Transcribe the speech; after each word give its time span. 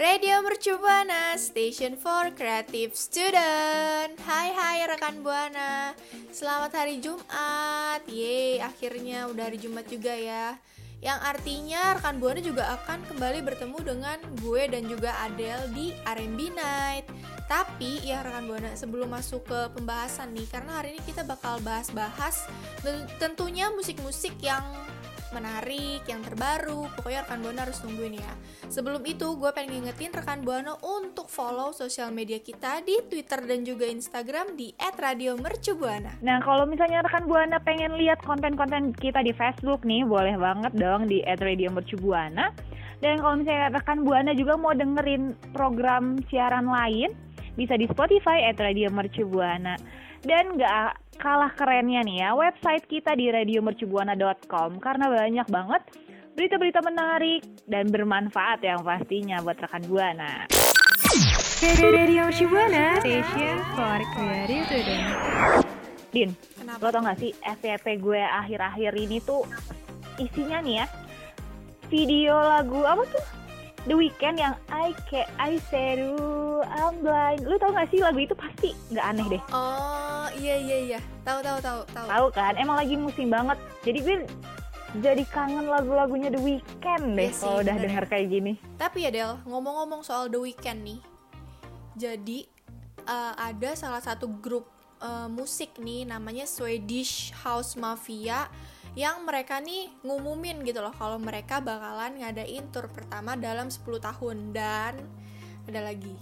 Radio 0.00 0.40
Mercu 0.40 0.80
Buana, 0.80 1.36
Station 1.36 1.92
for 1.92 2.32
Creative 2.32 2.88
Student. 2.96 4.16
Hai 4.24 4.48
hai 4.48 4.88
rekan 4.88 5.20
Buana. 5.20 5.92
Selamat 6.32 6.72
hari 6.72 7.04
Jumat. 7.04 8.00
Yeay, 8.08 8.64
akhirnya 8.64 9.28
udah 9.28 9.52
hari 9.52 9.60
Jumat 9.60 9.84
juga 9.92 10.16
ya. 10.16 10.56
Yang 11.04 11.20
artinya 11.20 12.00
rekan 12.00 12.16
Buana 12.16 12.40
juga 12.40 12.80
akan 12.80 13.12
kembali 13.12 13.44
bertemu 13.44 13.78
dengan 13.84 14.16
gue 14.40 14.62
dan 14.72 14.88
juga 14.88 15.12
Adele 15.20 15.68
di 15.76 15.92
R&B 16.08 16.48
Night. 16.48 17.04
Tapi 17.44 18.00
ya 18.00 18.24
rekan 18.24 18.48
Buana 18.48 18.72
sebelum 18.72 19.12
masuk 19.12 19.44
ke 19.44 19.60
pembahasan 19.76 20.32
nih 20.32 20.48
karena 20.48 20.80
hari 20.80 20.96
ini 20.96 21.04
kita 21.04 21.28
bakal 21.28 21.60
bahas-bahas 21.60 22.48
ten- 22.80 23.04
tentunya 23.20 23.68
musik-musik 23.68 24.32
yang 24.40 24.64
menarik, 25.30 26.02
yang 26.06 26.22
terbaru. 26.22 26.86
Pokoknya 26.98 27.26
rekan 27.26 27.40
Buana 27.42 27.60
harus 27.66 27.78
tungguin 27.82 28.18
ya. 28.18 28.32
Sebelum 28.70 29.02
itu, 29.02 29.34
gue 29.38 29.50
pengen 29.50 29.82
ngingetin 29.82 30.12
rekan 30.14 30.40
Buana 30.46 30.78
untuk 30.82 31.26
follow 31.26 31.74
sosial 31.74 32.14
media 32.14 32.38
kita 32.38 32.82
di 32.86 32.98
Twitter 33.06 33.42
dan 33.46 33.66
juga 33.66 33.86
Instagram 33.86 34.54
di 34.54 34.70
@radiomercubuana. 34.78 36.22
Nah, 36.22 36.38
kalau 36.42 36.66
misalnya 36.66 37.02
rekan 37.02 37.26
Buana 37.26 37.58
pengen 37.62 37.98
lihat 37.98 38.22
konten-konten 38.22 38.94
kita 38.94 39.22
di 39.22 39.34
Facebook 39.34 39.82
nih, 39.82 40.06
boleh 40.06 40.38
banget 40.38 40.72
dong 40.78 41.10
di 41.10 41.22
@radiomercubuana. 41.26 42.52
Dan 43.00 43.16
kalau 43.16 43.40
misalnya 43.40 43.72
rekan 43.72 44.04
Buana 44.04 44.36
juga 44.36 44.60
mau 44.60 44.76
dengerin 44.76 45.32
program 45.56 46.20
siaran 46.28 46.68
lain, 46.68 47.10
bisa 47.56 47.74
di 47.74 47.88
Spotify 47.88 48.52
@radiomercubuana. 48.52 49.74
Dan 50.20 50.60
nggak 50.60 51.16
kalah 51.16 51.52
kerennya 51.56 52.04
nih 52.04 52.16
ya, 52.24 52.30
website 52.36 52.84
kita 52.84 53.16
di 53.16 53.32
radiomercubuana.com 53.32 54.80
karena 54.80 55.08
banyak 55.08 55.48
banget 55.48 55.82
berita-berita 56.36 56.80
menarik 56.84 57.44
dan 57.68 57.88
bermanfaat 57.88 58.60
yang 58.64 58.80
pastinya 58.84 59.40
buat 59.40 59.56
rekan 59.60 59.84
Buana. 59.88 60.48
Radio 61.60 62.32
Shibuana 62.32 62.96
Station 63.04 63.56
for 63.76 64.00
Creative 64.16 64.64
Student. 64.68 65.04
Din, 66.10 66.30
Kenapa? 66.56 66.80
lo 66.80 66.88
tau 66.90 67.02
gak 67.04 67.18
sih 67.20 67.32
FYP 67.40 67.86
gue 68.00 68.20
akhir-akhir 68.20 68.92
ini 68.96 69.20
tuh 69.20 69.44
isinya 70.18 70.58
nih 70.60 70.84
ya 70.84 70.86
video 71.90 72.34
lagu 72.34 72.82
apa 72.82 73.02
tuh 73.08 73.24
The 73.88 73.96
Weeknd 73.96 74.36
yang 74.36 74.54
I 74.68 74.92
Can 75.08 75.24
I 75.40 75.56
Said 75.72 76.04
I'm 76.68 77.00
Blind. 77.00 77.48
Lu 77.48 77.56
tau 77.56 77.72
gak 77.72 77.88
sih 77.88 78.04
lagu 78.04 78.20
itu 78.20 78.36
pasti 78.36 78.76
nggak 78.92 79.06
aneh 79.08 79.26
deh. 79.38 79.42
Oh, 79.56 80.28
iya 80.36 80.60
iya 80.60 80.78
iya. 80.92 81.00
Tahu 81.24 81.40
tahu 81.40 81.58
tahu 81.64 81.80
tahu. 81.88 82.06
Tahu 82.08 82.26
kan? 82.36 82.60
Emang 82.60 82.76
lagi 82.76 82.92
musim 83.00 83.32
banget. 83.32 83.56
Jadi 83.80 83.98
gue 84.04 84.16
jadi 85.00 85.22
kangen 85.30 85.70
lagu-lagunya 85.70 86.34
The 86.34 86.42
Weeknd 86.42 87.14
deh 87.14 87.30
Iya 87.30 87.32
sih, 87.32 87.46
kalau 87.46 87.62
udah 87.62 87.76
denger 87.78 88.04
kayak 88.10 88.26
gini. 88.28 88.52
Tapi 88.76 89.06
ya 89.06 89.10
Del, 89.14 89.32
ngomong-ngomong 89.46 90.02
soal 90.04 90.28
The 90.28 90.40
Weeknd 90.42 90.80
nih. 90.82 91.00
Jadi 91.96 92.38
eh, 93.06 93.34
ada 93.38 93.70
salah 93.78 94.02
satu 94.04 94.28
grup 94.28 94.68
eh, 95.00 95.28
musik 95.30 95.78
nih 95.80 96.04
namanya 96.04 96.44
Swedish 96.44 97.32
House 97.40 97.78
Mafia 97.80 98.50
yang 98.98 99.22
mereka 99.22 99.62
nih 99.62 99.90
ngumumin 100.02 100.66
gitu 100.66 100.82
loh 100.82 100.94
kalau 100.94 101.16
mereka 101.22 101.62
bakalan 101.62 102.18
ngadain 102.18 102.66
tour 102.74 102.90
pertama 102.90 103.38
dalam 103.38 103.70
10 103.70 103.86
tahun 104.02 104.36
dan 104.50 104.98
ada 105.70 105.80
lagi. 105.86 106.14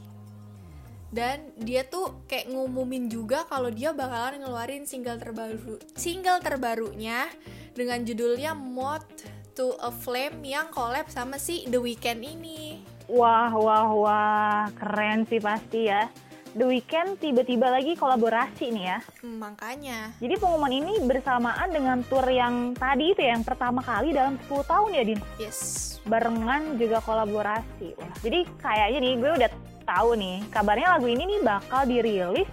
Dan 1.09 1.57
dia 1.57 1.89
tuh 1.89 2.21
kayak 2.29 2.53
ngumumin 2.53 3.09
juga 3.09 3.49
kalau 3.49 3.73
dia 3.73 3.97
bakalan 3.97 4.45
ngeluarin 4.45 4.85
single 4.85 5.17
terbaru 5.17 5.81
single 5.97 6.45
terbarunya 6.45 7.33
dengan 7.73 8.05
judulnya 8.05 8.53
Moth 8.53 9.25
to 9.57 9.73
a 9.81 9.89
Flame 9.89 10.45
yang 10.45 10.69
collab 10.69 11.09
sama 11.09 11.41
si 11.41 11.65
The 11.65 11.81
Weeknd 11.81 12.21
ini. 12.21 12.85
Wah, 13.09 13.49
wah, 13.57 13.89
wah. 13.89 14.63
Keren 14.77 15.25
sih 15.25 15.41
pasti 15.41 15.89
ya. 15.89 16.13
The 16.59 16.67
Weeknd 16.67 17.23
tiba-tiba 17.23 17.71
lagi 17.71 17.95
kolaborasi 17.95 18.75
nih 18.75 18.85
ya. 18.91 18.99
Hmm, 19.23 19.39
makanya. 19.39 20.11
Jadi 20.19 20.43
pengumuman 20.43 20.75
ini 20.75 20.99
bersamaan 21.07 21.71
dengan 21.71 22.03
tour 22.11 22.27
yang 22.27 22.75
tadi 22.75 23.15
itu 23.15 23.23
ya, 23.23 23.39
yang 23.39 23.47
pertama 23.47 23.79
kali 23.79 24.11
dalam 24.11 24.35
10 24.51 24.67
tahun 24.67 24.91
ya, 24.91 25.03
Din. 25.07 25.21
Yes. 25.39 25.59
Barengan 26.11 26.75
juga 26.75 26.99
kolaborasi. 27.07 27.95
Wah, 27.95 28.11
jadi 28.27 28.43
kayaknya 28.59 28.99
nih 28.99 29.15
gue 29.23 29.31
udah 29.39 29.51
tahu 29.87 30.19
nih, 30.19 30.43
kabarnya 30.51 30.99
lagu 30.99 31.07
ini 31.07 31.23
nih 31.31 31.41
bakal 31.47 31.83
dirilis 31.87 32.51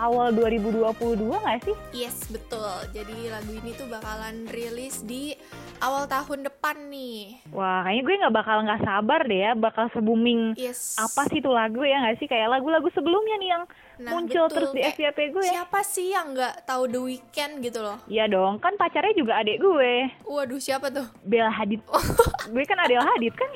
awal 0.00 0.32
2022 0.32 1.28
nggak 1.28 1.60
sih? 1.68 1.76
Yes, 1.92 2.24
betul. 2.32 2.72
Jadi 2.96 3.28
lagu 3.28 3.52
ini 3.52 3.76
tuh 3.76 3.92
bakalan 3.92 4.48
rilis 4.48 5.04
di 5.04 5.36
awal 5.84 6.08
tahun 6.08 6.40
depan 6.42 6.88
nih. 6.88 7.44
Wah, 7.52 7.84
kayaknya 7.84 8.02
gue 8.02 8.14
nggak 8.24 8.34
bakal 8.34 8.56
nggak 8.64 8.80
sabar 8.80 9.20
deh 9.22 9.40
ya, 9.40 9.52
bakal 9.52 9.84
se-booming 9.92 10.56
Yes. 10.56 10.96
apa 10.96 11.28
sih 11.28 11.38
tuh 11.38 11.52
lagu 11.52 11.84
ya 11.84 12.00
nggak 12.00 12.16
sih? 12.16 12.26
Kayak 12.26 12.56
lagu-lagu 12.56 12.88
sebelumnya 12.90 13.36
nih 13.36 13.50
yang 13.52 13.64
Nah, 13.94 14.10
muncul 14.10 14.48
betul. 14.48 14.54
terus 14.58 14.70
di 14.72 14.82
FYP 14.82 15.18
gue 15.30 15.44
ya. 15.44 15.52
Siapa 15.60 15.80
sih 15.84 16.10
yang 16.10 16.32
nggak 16.32 16.64
tahu 16.64 16.88
The 16.88 16.98
Weeknd 16.98 17.52
gitu 17.60 17.78
loh? 17.78 18.00
Iya 18.08 18.26
dong, 18.26 18.58
kan 18.58 18.74
pacarnya 18.74 19.12
juga 19.12 19.38
adik 19.38 19.60
gue, 19.60 20.10
Waduh, 20.24 20.58
siapa 20.58 20.88
tuh? 20.88 21.06
Bella 21.22 21.52
Hadid. 21.52 21.84
gue 22.52 22.64
kan 22.64 22.78
Adele 22.80 23.04
Hadid 23.04 23.34
kan? 23.36 23.50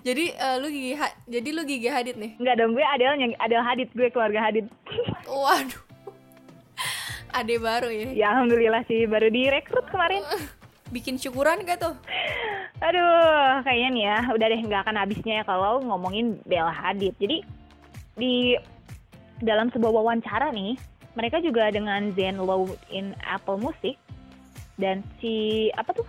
Jadi 0.00 0.32
eh, 0.32 0.56
lu 0.58 0.68
gigi 0.68 0.92
Ha- 0.96 1.16
jadi 1.24 1.48
lu 1.50 1.62
gigi 1.64 1.88
Hadid 1.88 2.16
nih. 2.18 2.36
Enggak 2.36 2.56
dong, 2.58 2.72
gue 2.72 2.84
Adele 2.84 3.36
Adele 3.38 3.64
Hadid, 3.64 3.88
gue 3.94 4.08
keluarga 4.10 4.40
Hadid. 4.42 4.66
Waduh. 5.24 5.80
Ade 7.30 7.62
baru 7.62 7.88
ya. 7.88 8.08
ya 8.10 8.26
alhamdulillah 8.34 8.82
sih, 8.84 9.06
baru 9.06 9.30
direkrut 9.30 9.86
kemarin. 9.88 10.26
Bikin 10.90 11.16
syukuran 11.18 11.62
gak 11.62 11.78
tuh? 11.78 11.94
Aduh, 12.80 13.60
kayaknya 13.62 13.88
nih 13.92 14.04
ya, 14.08 14.18
udah 14.32 14.46
deh 14.48 14.60
nggak 14.64 14.82
akan 14.88 14.96
habisnya 15.04 15.34
ya 15.40 15.44
kalau 15.44 15.84
ngomongin 15.84 16.40
Bella 16.48 16.72
Hadid. 16.72 17.12
Jadi 17.20 17.44
di 18.16 18.56
dalam 19.44 19.68
sebuah 19.68 19.92
wawancara 19.92 20.48
nih, 20.48 20.80
mereka 21.12 21.44
juga 21.44 21.68
dengan 21.68 22.08
Zen 22.16 22.40
Low 22.40 22.72
in 22.88 23.12
Apple 23.20 23.60
Music 23.60 24.00
dan 24.80 25.04
si 25.20 25.68
apa 25.76 25.92
tuh? 25.92 26.08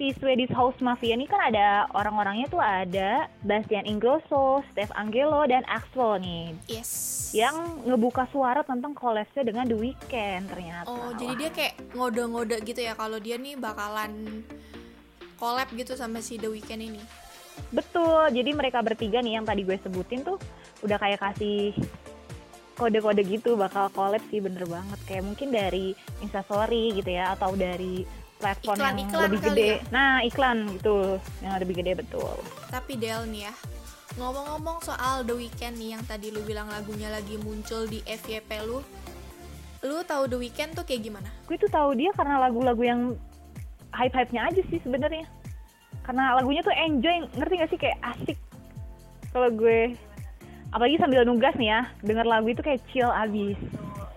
Si 0.00 0.16
Swedish 0.16 0.48
House 0.56 0.80
Mafia 0.80 1.12
ini 1.12 1.28
kan 1.28 1.52
ada 1.52 1.84
orang-orangnya 1.92 2.48
tuh 2.48 2.56
ada 2.56 3.28
Bastian 3.44 3.84
Ingrosso, 3.84 4.64
Steve 4.72 4.88
Angelo 4.96 5.44
dan 5.44 5.60
Axwell 5.68 6.16
nih 6.24 6.56
Yes. 6.72 7.28
yang 7.36 7.84
ngebuka 7.84 8.24
suara 8.32 8.64
tentang 8.64 8.96
collabnya 8.96 9.44
dengan 9.44 9.68
The 9.68 9.76
Weeknd 9.76 10.48
ternyata. 10.48 10.88
Oh, 10.88 11.12
Wah. 11.12 11.20
jadi 11.20 11.34
dia 11.36 11.50
kayak 11.52 11.74
ngode-ngode 11.92 12.56
gitu 12.64 12.80
ya 12.80 12.96
kalau 12.96 13.20
dia 13.20 13.36
nih 13.36 13.60
bakalan 13.60 14.40
collab 15.36 15.68
gitu 15.76 15.92
sama 15.92 16.24
si 16.24 16.40
The 16.40 16.48
Weeknd 16.48 16.80
ini. 16.80 17.02
Betul, 17.68 18.32
jadi 18.32 18.56
mereka 18.56 18.80
bertiga 18.80 19.20
nih 19.20 19.36
yang 19.36 19.44
tadi 19.44 19.68
gue 19.68 19.76
sebutin 19.84 20.24
tuh 20.24 20.40
udah 20.80 20.96
kayak 20.96 21.20
kasih 21.20 21.76
kode-kode 22.80 23.20
gitu 23.28 23.52
bakal 23.60 23.92
collab 23.92 24.24
sih 24.32 24.40
bener 24.40 24.64
banget 24.64 24.96
kayak 25.04 25.28
mungkin 25.28 25.52
dari 25.52 25.92
instastory 26.24 26.96
gitu 26.96 27.12
ya 27.12 27.36
atau 27.36 27.52
dari 27.52 28.08
platform 28.40 28.76
yang 28.80 28.96
Iklan-iklan 28.96 29.22
lebih 29.28 29.40
gede. 29.52 29.68
ya? 29.68 29.78
Nah 29.92 30.10
iklan 30.24 30.56
gitu 30.80 30.96
yang 31.44 31.52
lebih 31.60 31.74
gede 31.84 31.92
betul. 32.00 32.34
Tapi 32.72 32.92
Del 32.96 33.22
nih 33.28 33.42
ya, 33.46 33.54
ngomong-ngomong 34.16 34.78
soal 34.82 35.22
The 35.22 35.34
Weeknd 35.36 35.76
nih 35.76 35.88
yang 35.94 36.02
tadi 36.08 36.32
lu 36.32 36.40
bilang 36.42 36.66
lagunya 36.72 37.12
lagi 37.12 37.36
muncul 37.38 37.86
di 37.86 38.00
FYP 38.02 38.50
lu, 38.64 38.80
lu 39.84 39.96
tahu 40.02 40.26
The 40.26 40.38
Weeknd 40.40 40.72
tuh 40.74 40.84
kayak 40.88 41.04
gimana? 41.04 41.28
Gue 41.44 41.60
tuh 41.60 41.70
tahu 41.70 41.92
dia 41.94 42.10
karena 42.16 42.40
lagu-lagu 42.40 42.82
yang 42.82 43.00
hype-hype-nya 43.92 44.50
aja 44.50 44.62
sih 44.72 44.80
sebenarnya. 44.80 45.28
Karena 46.02 46.34
lagunya 46.34 46.64
tuh 46.64 46.74
enjoy, 46.74 47.28
ngerti 47.38 47.54
gak 47.60 47.70
sih 47.70 47.78
kayak 47.78 47.98
asik. 48.02 48.38
Kalau 49.30 49.46
gue 49.54 49.94
apalagi 50.70 50.96
sambil 50.98 51.22
nugas 51.22 51.54
nih 51.54 51.70
ya, 51.70 51.80
denger 52.02 52.26
lagu 52.26 52.46
itu 52.50 52.62
kayak 52.62 52.82
chill 52.90 53.10
abis. 53.10 53.58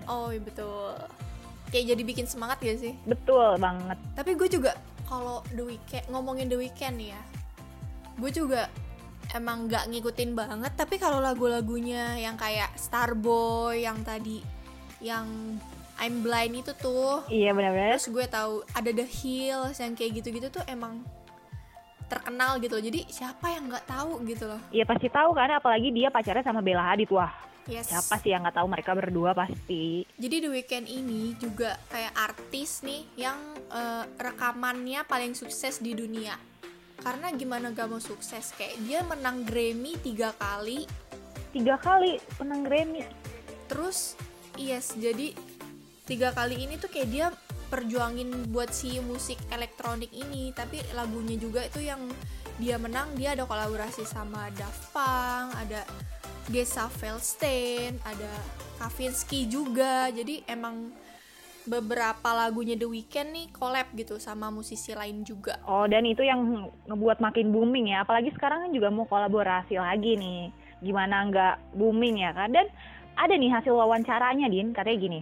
Oh 0.09 0.29
iya 0.29 0.41
betul. 0.41 0.93
Kayak 1.73 1.97
jadi 1.97 2.03
bikin 2.05 2.25
semangat 2.29 2.61
gak 2.61 2.77
sih? 2.77 2.93
Betul 3.09 3.57
banget. 3.57 3.97
Tapi 4.13 4.37
gue 4.37 4.45
juga 4.45 4.77
kalau 5.09 5.41
The 5.49 5.65
Weeknd 5.65 6.05
ngomongin 6.13 6.45
The 6.45 6.57
Weeknd 6.61 6.95
nih 7.01 7.09
ya, 7.17 7.21
gue 8.21 8.29
juga 8.29 8.69
emang 9.33 9.65
nggak 9.65 9.89
ngikutin 9.89 10.37
banget. 10.37 10.71
Tapi 10.77 11.01
kalau 11.01 11.17
lagu-lagunya 11.17 12.21
yang 12.21 12.37
kayak 12.37 12.69
Starboy 12.77 13.81
yang 13.81 14.05
tadi, 14.05 14.45
yang 15.01 15.57
I'm 15.97 16.21
Blind 16.21 16.61
itu 16.61 16.73
tuh, 16.77 17.25
Iya 17.29 17.53
benar-benar. 17.53 17.97
terus 17.97 18.09
gue 18.09 18.25
tahu 18.25 18.61
ada 18.73 18.89
The 18.93 19.05
Hills 19.05 19.77
yang 19.81 19.93
kayak 19.97 20.21
gitu-gitu 20.21 20.53
tuh 20.53 20.63
emang 20.69 21.01
terkenal 22.05 22.61
gitu 22.61 22.77
loh. 22.77 22.83
Jadi 22.85 23.09
siapa 23.09 23.49
yang 23.49 23.69
nggak 23.69 23.85
tahu 23.89 24.21
gitu 24.29 24.45
loh. 24.45 24.61
Iya 24.69 24.85
pasti 24.85 25.09
tahu 25.09 25.33
kan, 25.33 25.49
apalagi 25.57 25.89
dia 25.89 26.13
pacarnya 26.13 26.45
sama 26.45 26.61
Bella 26.61 26.93
Hadid. 26.93 27.09
Wah, 27.09 27.33
Yes. 27.63 27.87
siapa 27.87 28.19
sih 28.19 28.35
yang 28.35 28.43
nggak 28.43 28.59
tahu 28.59 28.67
mereka 28.67 28.91
berdua 28.91 29.31
pasti. 29.31 30.03
Jadi 30.19 30.35
The 30.43 30.49
Weeknd 30.51 30.87
ini 30.87 31.31
juga 31.39 31.79
kayak 31.87 32.13
artis 32.15 32.83
nih 32.83 33.07
yang 33.15 33.39
eh, 33.71 34.03
rekamannya 34.19 35.07
paling 35.07 35.31
sukses 35.31 35.79
di 35.79 35.95
dunia. 35.95 36.35
Karena 37.03 37.35
gimana 37.35 37.75
gak 37.75 37.91
mau 37.91 37.99
sukses 37.99 38.55
kayak 38.55 38.79
dia 38.87 39.03
menang 39.03 39.43
Grammy 39.43 39.99
tiga 39.99 40.31
kali. 40.39 40.87
Tiga 41.51 41.75
kali 41.75 42.15
menang 42.39 42.63
Grammy. 42.63 43.03
Terus 43.67 44.15
yes 44.55 44.95
jadi 44.95 45.35
tiga 46.07 46.31
kali 46.31 46.63
ini 46.63 46.79
tuh 46.79 46.87
kayak 46.87 47.09
dia 47.11 47.27
perjuangin 47.67 48.53
buat 48.53 48.71
si 48.71 49.03
musik 49.03 49.35
elektronik 49.51 50.11
ini. 50.15 50.55
Tapi 50.55 50.79
lagunya 50.95 51.35
juga 51.35 51.67
itu 51.67 51.83
yang 51.83 52.07
dia 52.61 52.79
menang 52.79 53.11
dia 53.19 53.35
ada 53.35 53.43
kolaborasi 53.49 54.05
sama 54.05 54.47
Daft 54.53 54.93
Punk, 54.93 55.57
ada 55.57 55.81
Gesa 56.51 56.91
Feldstein, 56.91 57.99
ada 58.03 58.31
Kavinsky 58.75 59.47
juga. 59.47 60.11
Jadi 60.11 60.43
emang 60.43 60.91
beberapa 61.63 62.35
lagunya 62.35 62.75
The 62.75 62.87
Weeknd 62.87 63.29
nih 63.31 63.47
collab 63.55 63.87
gitu 63.95 64.19
sama 64.19 64.51
musisi 64.51 64.91
lain 64.91 65.23
juga. 65.23 65.55
Oh, 65.63 65.87
dan 65.87 66.03
itu 66.03 66.19
yang 66.19 66.67
ngebuat 66.91 67.23
makin 67.23 67.55
booming 67.55 67.95
ya. 67.95 68.03
Apalagi 68.03 68.35
sekarang 68.35 68.67
kan 68.67 68.71
juga 68.75 68.91
mau 68.91 69.07
kolaborasi 69.07 69.79
lagi 69.79 70.19
nih. 70.19 70.51
Gimana 70.83 71.23
nggak 71.31 71.79
booming 71.79 72.19
ya 72.19 72.35
kan? 72.35 72.51
Dan 72.51 72.67
ada 73.15 73.31
nih 73.31 73.47
hasil 73.47 73.71
wawancaranya, 73.71 74.51
Din. 74.51 74.75
Katanya 74.75 74.99
gini, 74.99 75.21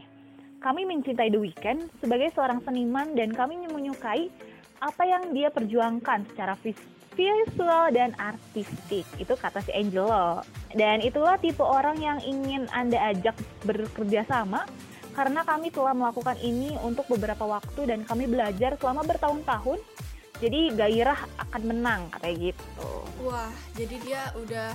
kami 0.58 0.90
mencintai 0.90 1.30
The 1.30 1.38
Weeknd 1.38 1.80
sebagai 2.02 2.34
seorang 2.34 2.66
seniman 2.66 3.14
dan 3.14 3.30
kami 3.30 3.62
menyukai 3.70 4.34
apa 4.82 5.04
yang 5.06 5.30
dia 5.38 5.54
perjuangkan 5.54 6.26
secara 6.34 6.58
vis- 6.58 6.90
visual 7.16 7.92
dan 7.92 8.16
artistik. 8.18 9.04
Itu 9.20 9.36
kata 9.36 9.64
si 9.64 9.72
Angelo. 9.76 10.44
Dan 10.72 11.04
itulah 11.04 11.36
tipe 11.38 11.64
orang 11.64 12.00
yang 12.00 12.20
ingin 12.24 12.68
Anda 12.72 13.12
ajak 13.12 13.36
bekerja 13.68 14.24
sama 14.28 14.64
karena 15.12 15.44
kami 15.44 15.68
telah 15.76 15.92
melakukan 15.92 16.40
ini 16.40 16.80
untuk 16.80 17.04
beberapa 17.12 17.44
waktu 17.44 17.84
dan 17.84 18.08
kami 18.08 18.32
belajar 18.32 18.80
selama 18.80 19.04
bertahun-tahun. 19.04 19.80
Jadi 20.42 20.74
gairah 20.74 21.20
akan 21.38 21.62
menang 21.70 22.02
katanya 22.10 22.50
gitu. 22.50 22.92
Wah, 23.22 23.54
jadi 23.78 23.96
dia 24.02 24.22
udah 24.34 24.74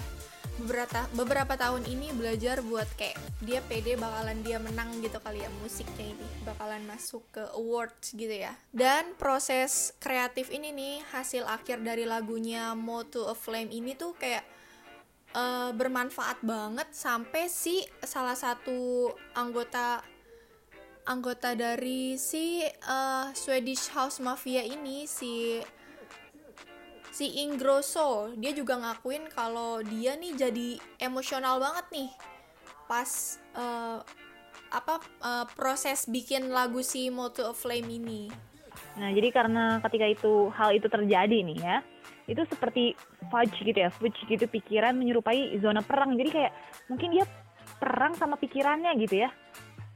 beberapa 0.56 1.04
beberapa 1.12 1.54
tahun 1.54 1.84
ini 1.84 2.16
belajar 2.16 2.64
buat 2.64 2.88
kayak 2.96 3.20
dia 3.44 3.60
pede 3.60 4.00
bakalan 4.00 4.40
dia 4.40 4.56
menang 4.56 4.88
gitu 5.04 5.20
kali 5.20 5.44
ya 5.44 5.50
musiknya 5.60 6.16
ini 6.16 6.26
bakalan 6.48 6.80
masuk 6.88 7.20
ke 7.28 7.44
awards 7.52 8.16
gitu 8.16 8.32
ya. 8.32 8.56
Dan 8.72 9.12
proses 9.20 9.92
kreatif 10.00 10.48
ini 10.48 10.72
nih 10.72 11.04
hasil 11.12 11.44
akhir 11.44 11.84
dari 11.84 12.08
lagunya 12.08 12.72
Mo 12.72 13.04
to 13.04 13.28
a 13.28 13.36
Flame 13.36 13.68
ini 13.68 13.92
tuh 13.92 14.16
kayak 14.16 14.44
eh, 15.36 15.70
bermanfaat 15.76 16.40
banget 16.40 16.88
sampai 16.96 17.52
si 17.52 17.84
salah 18.00 18.36
satu 18.36 19.12
anggota 19.36 20.00
anggota 21.04 21.52
dari 21.52 22.16
si 22.16 22.64
eh, 22.64 23.26
Swedish 23.36 23.92
House 23.92 24.24
Mafia 24.24 24.64
ini 24.64 25.04
si 25.04 25.60
si 27.16 27.40
Ingrosso 27.40 28.28
dia 28.36 28.52
juga 28.52 28.76
ngakuin 28.76 29.32
kalau 29.32 29.80
dia 29.80 30.20
nih 30.20 30.36
jadi 30.36 30.68
emosional 31.00 31.56
banget 31.56 31.88
nih 31.88 32.10
pas 32.84 33.40
eh, 33.56 33.98
apa 34.68 35.00
eh, 35.00 35.46
proses 35.56 36.04
bikin 36.12 36.52
lagu 36.52 36.84
si 36.84 37.08
Moto 37.08 37.48
of 37.48 37.56
Flame 37.56 37.88
ini 37.88 38.28
Nah, 38.96 39.12
jadi 39.12 39.28
karena 39.32 39.80
ketika 39.84 40.06
itu 40.08 40.52
hal 40.52 40.76
itu 40.76 40.88
terjadi 40.88 41.38
nih 41.44 41.58
ya, 41.60 41.76
itu 42.28 42.42
seperti 42.48 42.92
fudge 43.28 43.56
gitu 43.64 43.76
ya, 43.76 43.88
fudge 43.92 44.16
gitu 44.28 44.44
pikiran 44.48 44.96
menyerupai 44.96 45.56
zona 45.60 45.80
perang. 45.84 46.16
Jadi 46.16 46.28
kayak 46.32 46.52
mungkin 46.88 47.16
dia 47.16 47.24
perang 47.76 48.16
sama 48.16 48.40
pikirannya 48.40 48.92
gitu 49.00 49.24
ya. 49.24 49.30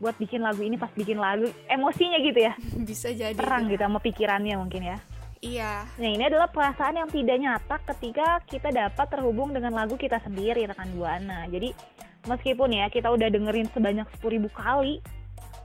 Buat 0.01 0.17
bikin 0.17 0.41
lagu 0.41 0.65
ini 0.65 0.81
pas 0.81 0.89
bikin 0.93 1.21
lagu 1.21 1.49
emosinya 1.69 2.17
gitu 2.25 2.41
ya. 2.41 2.53
bisa 2.89 3.13
jadi 3.13 3.37
Perang 3.37 3.69
gitu 3.69 3.85
sama 3.85 4.01
pikirannya 4.01 4.57
mungkin 4.57 4.97
ya. 4.97 4.97
Iya 5.41 5.85
Nah, 5.97 6.09
ini 6.09 6.25
adalah 6.25 6.49
perasaan 6.49 6.97
yang 6.97 7.09
tidak 7.09 7.37
nyata 7.37 7.77
ketika 7.93 8.41
kita 8.45 8.69
dapat 8.69 9.07
terhubung 9.09 9.51
dengan 9.51 9.73
lagu 9.73 9.97
kita 9.97 10.21
sendiri 10.21 10.65
rekan 10.65 10.89
Buana. 10.93 11.49
Jadi 11.49 11.73
meskipun 12.25 12.69
ya 12.71 12.87
kita 12.89 13.09
udah 13.09 13.29
dengerin 13.29 13.69
sebanyak 13.73 14.05
10.000 14.21 14.49
kali 14.53 15.01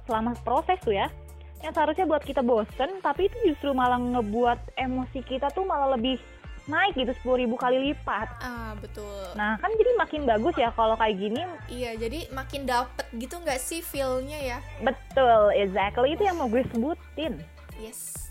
selama 0.07 0.31
proses 0.41 0.79
tuh 0.79 0.93
ya, 0.93 1.11
yang 1.59 1.73
seharusnya 1.73 2.05
buat 2.05 2.21
kita 2.21 2.39
bosen, 2.39 3.01
tapi 3.01 3.25
itu 3.25 3.37
justru 3.43 3.73
malah 3.73 3.97
ngebuat 3.97 4.77
emosi 4.77 5.19
kita 5.21 5.49
tuh 5.49 5.65
malah 5.65 5.97
lebih 5.97 6.21
naik 6.65 6.93
gitu 6.93 7.13
10.000 7.25 7.45
kali 7.53 7.77
lipat. 7.89 8.27
ah 8.41 8.73
betul 8.77 9.21
Nah 9.33 9.53
kan 9.57 9.69
jadi 9.69 9.91
makin 9.97 10.25
bagus 10.25 10.55
ya 10.55 10.69
kalau 10.71 10.97
kayak 10.97 11.13
gini. 11.15 11.41
iya 11.67 11.93
jadi 11.93 12.25
makin 12.31 12.65
dapet 12.65 13.05
gitu 13.13 13.37
nggak 13.37 13.57
sih 13.57 13.81
feelnya 13.81 14.37
ya 14.37 14.57
Betul, 14.79 15.53
exactly 15.53 16.13
itu 16.13 16.25
yang 16.25 16.37
mau 16.37 16.49
gue 16.49 16.65
sebutin. 16.69 17.37
yes 17.77 18.24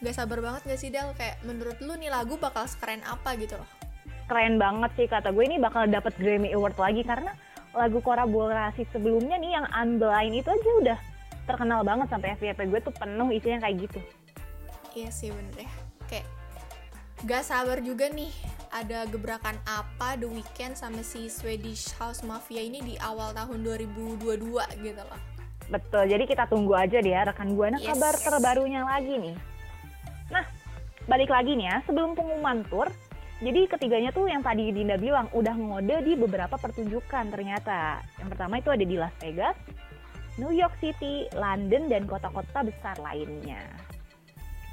nggak 0.00 0.14
sabar 0.14 0.38
banget 0.44 0.62
nggak 0.68 0.80
sih 0.80 0.90
Del? 0.92 1.10
Kayak 1.16 1.40
menurut 1.44 1.78
lu 1.80 1.96
nih 1.96 2.12
lagu 2.12 2.36
bakal 2.36 2.68
sekeren 2.68 3.00
apa 3.06 3.32
gitu 3.40 3.56
loh? 3.56 3.68
Keren 4.26 4.58
banget 4.58 4.90
sih 4.98 5.06
kata 5.06 5.30
gue. 5.30 5.44
Ini 5.46 5.56
bakal 5.62 5.86
dapat 5.88 6.12
Grammy 6.18 6.50
Award 6.52 6.76
lagi 6.76 7.06
karena 7.06 7.32
lagu 7.76 8.00
kolaborasi 8.00 8.88
sebelumnya 8.90 9.36
nih 9.38 9.52
yang 9.54 9.66
Unblind 9.70 10.34
itu 10.34 10.48
aja 10.48 10.70
udah 10.82 10.98
terkenal 11.46 11.86
banget 11.86 12.10
sampai 12.10 12.34
FYP 12.34 12.58
gue 12.72 12.80
tuh 12.82 12.94
penuh 12.96 13.28
isinya 13.30 13.62
kayak 13.62 13.76
gitu. 13.86 14.00
Iya 14.96 15.08
sih 15.12 15.30
bener 15.30 15.54
ya. 15.64 15.70
Kayak 16.08 16.26
Gak 17.24 17.48
sabar 17.48 17.80
juga 17.80 18.12
nih 18.12 18.28
Ada 18.68 19.08
gebrakan 19.08 19.56
apa 19.64 20.20
The 20.20 20.28
Weeknd 20.28 20.76
sama 20.76 21.00
si 21.00 21.32
Swedish 21.32 21.96
House 21.96 22.20
Mafia 22.20 22.60
ini 22.60 22.84
di 22.84 22.94
awal 23.00 23.32
tahun 23.32 23.64
2022 23.64 24.52
gitu 24.84 25.00
loh. 25.00 25.20
Betul, 25.72 26.12
jadi 26.12 26.24
kita 26.28 26.44
tunggu 26.50 26.76
aja 26.76 27.00
deh 27.00 27.08
ya 27.14 27.24
rekan 27.24 27.56
Buana 27.56 27.80
Yes. 27.80 27.96
kabar 27.96 28.14
terbarunya 28.20 28.84
lagi 28.84 29.16
nih. 29.16 29.55
Balik 31.06 31.30
lagi 31.30 31.54
nih 31.54 31.70
ya, 31.70 31.76
sebelum 31.86 32.18
pengumuman 32.18 32.66
tour, 32.66 32.90
jadi 33.38 33.70
ketiganya 33.70 34.10
tuh 34.10 34.26
yang 34.26 34.42
tadi 34.42 34.74
Dinda 34.74 34.98
bilang 34.98 35.30
udah 35.30 35.54
ngode 35.54 36.02
di 36.02 36.18
beberapa 36.18 36.58
pertunjukan 36.58 37.30
ternyata. 37.30 38.02
Yang 38.18 38.28
pertama 38.34 38.54
itu 38.58 38.68
ada 38.74 38.84
di 38.84 38.96
Las 38.98 39.14
Vegas, 39.22 39.56
New 40.40 40.50
York 40.50 40.74
City, 40.82 41.30
London, 41.36 41.86
dan 41.86 42.10
kota-kota 42.10 42.66
besar 42.66 42.96
lainnya. 42.98 43.62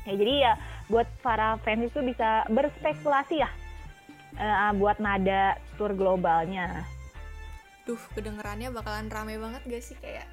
Ya, 0.03 0.13
jadi 0.19 0.33
ya 0.35 0.53
buat 0.91 1.07
para 1.23 1.55
fans 1.63 1.87
itu 1.87 2.03
bisa 2.03 2.43
berspekulasi 2.51 3.39
ya 3.39 3.47
eh, 4.35 4.71
buat 4.75 4.99
nada 4.99 5.55
tour 5.79 5.95
globalnya. 5.95 6.83
Duh 7.83 7.99
kedengerannya 8.15 8.71
bakalan 8.71 9.11
rame 9.11 9.35
banget 9.35 9.59
gak 9.67 9.83
sih 9.83 9.99
Kayak 9.99 10.23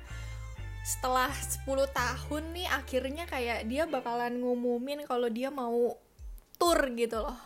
setelah 0.90 1.30
10 1.30 1.70
tahun 1.94 2.42
nih 2.50 2.66
akhirnya 2.66 3.25
kayak 3.30 3.70
dia 3.70 3.87
bakalan 3.87 4.42
ngumumin 4.42 5.06
kalau 5.06 5.30
dia 5.30 5.54
mau 5.54 5.94
tour 6.59 6.80
gitu 6.99 7.23
loh 7.23 7.38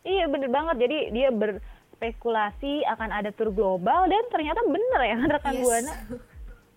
Iya 0.00 0.32
bener 0.32 0.48
banget. 0.48 0.80
Jadi 0.80 1.12
dia 1.12 1.28
berspekulasi 1.28 2.88
akan 2.88 3.20
ada 3.20 3.30
tour 3.36 3.52
global 3.52 4.08
dan 4.08 4.24
ternyata 4.32 4.64
bener 4.64 5.00
ya 5.04 5.16
rekan 5.28 5.54
Yes. 5.60 5.64
buana 5.64 5.94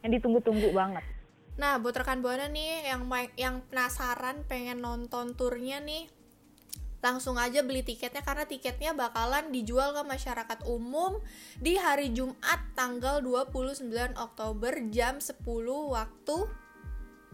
yang 0.03 0.12
ditunggu-tunggu 0.20 0.70
banget. 0.75 1.03
Nah, 1.53 1.77
buat 1.77 1.93
rekan 1.93 2.20
Buana 2.25 2.50
nih 2.50 2.89
yang 2.89 3.05
yang 3.38 3.55
penasaran 3.70 4.41
pengen 4.50 4.82
nonton 4.82 5.38
turnya 5.38 5.77
nih, 5.79 6.10
langsung 7.03 7.36
aja 7.36 7.60
beli 7.60 7.83
tiketnya 7.83 8.24
karena 8.24 8.48
tiketnya 8.48 8.95
bakalan 8.95 9.51
dijual 9.51 9.91
ke 9.91 10.07
masyarakat 10.07 10.63
umum 10.63 11.19
di 11.60 11.75
hari 11.75 12.15
Jumat 12.15 12.63
tanggal 12.79 13.19
29 13.19 13.91
Oktober 14.15 14.72
jam 14.88 15.19
10 15.19 15.43
waktu 15.91 16.38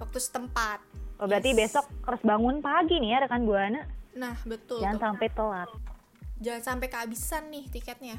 waktu 0.02 0.18
setempat. 0.18 0.82
Oh, 1.22 1.30
berarti 1.30 1.54
Yes. 1.54 1.60
besok 1.70 1.86
harus 2.08 2.22
bangun 2.26 2.66
pagi 2.66 2.98
nih 2.98 3.14
ya 3.14 3.18
rekan 3.30 3.46
buana. 3.46 3.86
Nah, 4.18 4.36
betul. 4.48 4.82
Jangan 4.82 4.98
tuh. 4.98 5.06
sampai 5.06 5.28
telat. 5.38 5.70
Jangan 6.40 6.64
sampai 6.66 6.88
kehabisan 6.90 7.44
nih 7.54 7.66
tiketnya. 7.70 8.18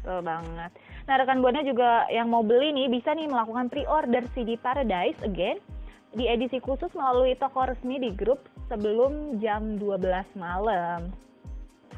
Betul 0.00 0.20
banget. 0.26 0.70
Nah 1.06 1.14
rekan 1.16 1.38
buana 1.40 1.62
juga 1.62 2.10
yang 2.10 2.28
mau 2.28 2.42
beli 2.42 2.74
nih 2.74 2.90
bisa 2.90 3.14
nih 3.14 3.30
melakukan 3.30 3.70
pre-order 3.70 4.26
CD 4.34 4.58
Paradise 4.58 5.16
Again 5.22 5.62
di 6.10 6.26
edisi 6.26 6.58
khusus 6.58 6.90
melalui 6.98 7.38
toko 7.38 7.62
resmi 7.62 8.02
di 8.02 8.10
grup 8.10 8.42
sebelum 8.70 9.42
jam 9.42 9.76
12 9.82 10.38
malam. 10.38 11.10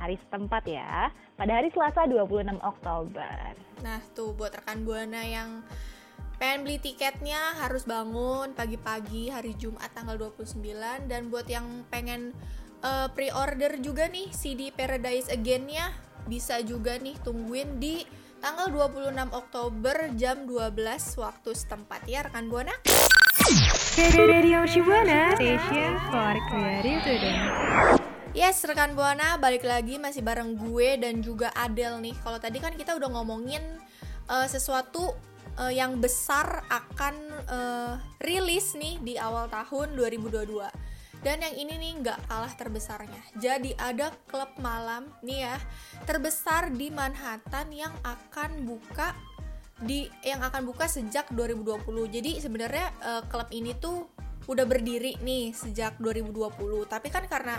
Hari 0.01 0.17
setempat 0.27 0.65
ya, 0.67 1.13
pada 1.37 1.53
hari 1.61 1.69
Selasa 1.71 2.09
26 2.09 2.59
Oktober. 2.65 3.55
Nah, 3.85 4.01
tuh 4.17 4.33
buat 4.33 4.51
rekan 4.57 4.83
Buana 4.83 5.21
yang 5.23 5.63
pengen 6.41 6.67
beli 6.67 6.83
tiketnya 6.83 7.55
harus 7.61 7.87
bangun 7.87 8.51
pagi-pagi 8.57 9.31
hari 9.31 9.55
Jumat 9.55 9.95
tanggal 9.95 10.19
29 10.19 10.59
dan 11.07 11.31
buat 11.31 11.47
yang 11.47 11.87
pengen 11.87 12.35
eh, 12.83 13.07
pre-order 13.15 13.79
juga 13.79 14.11
nih 14.11 14.33
CD 14.35 14.75
Paradise 14.75 15.31
Again-nya 15.31 15.95
bisa 16.27 16.59
juga 16.67 16.99
nih 16.99 17.15
tungguin 17.23 17.79
di 17.79 18.03
tanggal 18.43 18.75
26 18.75 19.15
Oktober 19.31 19.97
jam 20.19 20.51
12 20.51 20.75
waktu 21.23 21.51
setempat 21.55 22.11
ya 22.11 22.27
rekan 22.27 22.51
Buana. 22.51 22.75
Yes, 28.39 28.63
rekan 28.63 28.95
Buana 28.95 29.35
balik 29.35 29.67
lagi 29.67 29.99
masih 29.99 30.23
bareng 30.23 30.55
gue 30.55 30.95
dan 31.03 31.19
juga 31.27 31.51
Adel 31.59 31.99
nih. 31.99 32.15
Kalau 32.23 32.39
tadi 32.39 32.63
kan 32.63 32.79
kita 32.79 32.95
udah 32.95 33.11
ngomongin 33.11 33.61
uh, 34.31 34.47
sesuatu 34.47 35.11
uh, 35.59 35.75
yang 35.75 35.99
besar 35.99 36.63
akan 36.71 37.15
uh, 37.51 37.93
rilis 38.23 38.79
nih 38.79 39.03
di 39.03 39.15
awal 39.19 39.51
tahun 39.51 39.99
2022. 39.99 40.63
Dan 41.23 41.43
yang 41.43 41.55
ini 41.59 41.75
nih 41.83 41.93
nggak 41.99 42.19
kalah 42.31 42.55
terbesarnya. 42.55 43.23
Jadi 43.43 43.75
ada 43.75 44.15
klub 44.31 44.55
malam 44.63 45.11
nih 45.27 45.51
ya 45.51 45.57
terbesar 46.07 46.71
di 46.71 46.95
Manhattan 46.95 47.75
yang 47.75 47.95
akan 48.07 48.71
buka 48.71 49.32
di 49.83 50.07
yang 50.23 50.41
akan 50.43 50.67
buka 50.67 50.87
sejak 50.87 51.31
2020. 51.35 51.83
Jadi 52.09 52.39
sebenarnya 52.39 52.87
uh, 53.03 53.23
klub 53.27 53.51
ini 53.51 53.75
tuh 53.77 54.09
udah 54.51 54.67
berdiri 54.67 55.19
nih 55.23 55.55
sejak 55.55 55.99
2020. 56.03 56.51
Tapi 56.87 57.09
kan 57.11 57.27
karena 57.31 57.59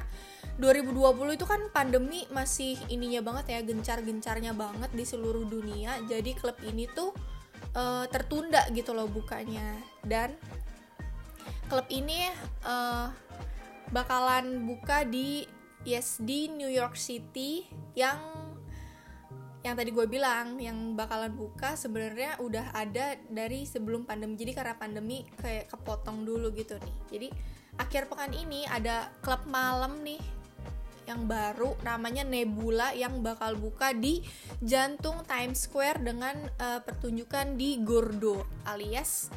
2020 0.61 1.33
itu 1.33 1.45
kan 1.49 1.61
pandemi 1.73 2.29
masih 2.29 2.77
ininya 2.93 3.25
banget 3.25 3.57
ya 3.57 3.59
gencar-gencarnya 3.65 4.53
banget 4.53 4.91
di 4.93 5.01
seluruh 5.01 5.49
dunia 5.49 5.97
jadi 6.05 6.37
klub 6.37 6.53
ini 6.61 6.85
tuh 6.93 7.09
uh, 7.73 8.05
tertunda 8.05 8.61
gitu 8.69 8.93
loh 8.93 9.09
bukanya 9.09 9.81
dan 10.05 10.37
klub 11.73 11.89
ini 11.89 12.29
uh, 12.69 13.09
bakalan 13.89 14.69
buka 14.69 15.09
di 15.09 15.49
yes 15.89 16.21
di 16.21 16.53
New 16.53 16.69
York 16.69 16.93
City 16.93 17.65
yang 17.97 18.21
yang 19.63 19.79
tadi 19.79 19.95
gue 19.95 20.03
bilang 20.11 20.59
yang 20.59 20.93
bakalan 20.93 21.31
buka 21.31 21.79
sebenarnya 21.79 22.35
udah 22.43 22.75
ada 22.75 23.15
dari 23.31 23.63
sebelum 23.63 24.03
pandemi. 24.03 24.35
Jadi 24.35 24.51
karena 24.51 24.75
pandemi 24.75 25.23
kayak 25.39 25.71
kepotong 25.71 26.27
dulu 26.27 26.51
gitu 26.51 26.75
nih. 26.75 26.95
Jadi 27.07 27.27
akhir 27.79 28.11
pekan 28.11 28.35
ini 28.35 28.67
ada 28.67 29.07
klub 29.23 29.47
malam 29.47 30.03
nih 30.03 30.19
yang 31.03 31.27
baru 31.27 31.75
namanya 31.83 32.23
Nebula 32.23 32.95
yang 32.95 33.19
bakal 33.23 33.59
buka 33.59 33.91
di 33.91 34.23
jantung 34.63 35.23
Times 35.27 35.67
Square 35.67 35.99
dengan 35.99 36.35
uh, 36.59 36.79
pertunjukan 36.79 37.59
di 37.59 37.79
Gordo 37.83 38.47
alias 38.63 39.27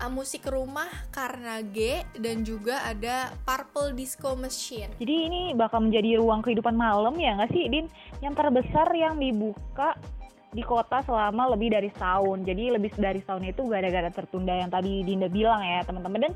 uh, 0.00 0.10
musik 0.10 0.48
rumah 0.48 0.88
Carnegie 1.12 2.02
dan 2.16 2.42
juga 2.42 2.82
ada 2.88 3.30
Purple 3.44 3.92
Disco 3.92 4.32
Machine. 4.34 4.90
Jadi 4.96 5.14
ini 5.28 5.42
bakal 5.52 5.84
menjadi 5.84 6.16
ruang 6.18 6.40
kehidupan 6.40 6.74
malam 6.74 7.14
ya 7.20 7.36
nggak 7.36 7.52
sih 7.52 7.68
Din? 7.68 7.86
Yang 8.24 8.34
terbesar 8.40 8.88
yang 8.96 9.20
dibuka 9.20 9.94
di 10.50 10.66
kota 10.66 10.98
selama 11.06 11.54
lebih 11.54 11.70
dari 11.70 11.92
setahun. 11.92 12.42
Jadi 12.42 12.74
lebih 12.74 12.90
dari 12.98 13.20
setahun 13.22 13.44
itu 13.46 13.62
gara-gara 13.68 14.10
tertunda 14.10 14.56
yang 14.56 14.72
tadi 14.72 15.06
Dinda 15.06 15.30
bilang 15.30 15.62
ya 15.62 15.86
teman-teman 15.86 16.26
dan 16.26 16.34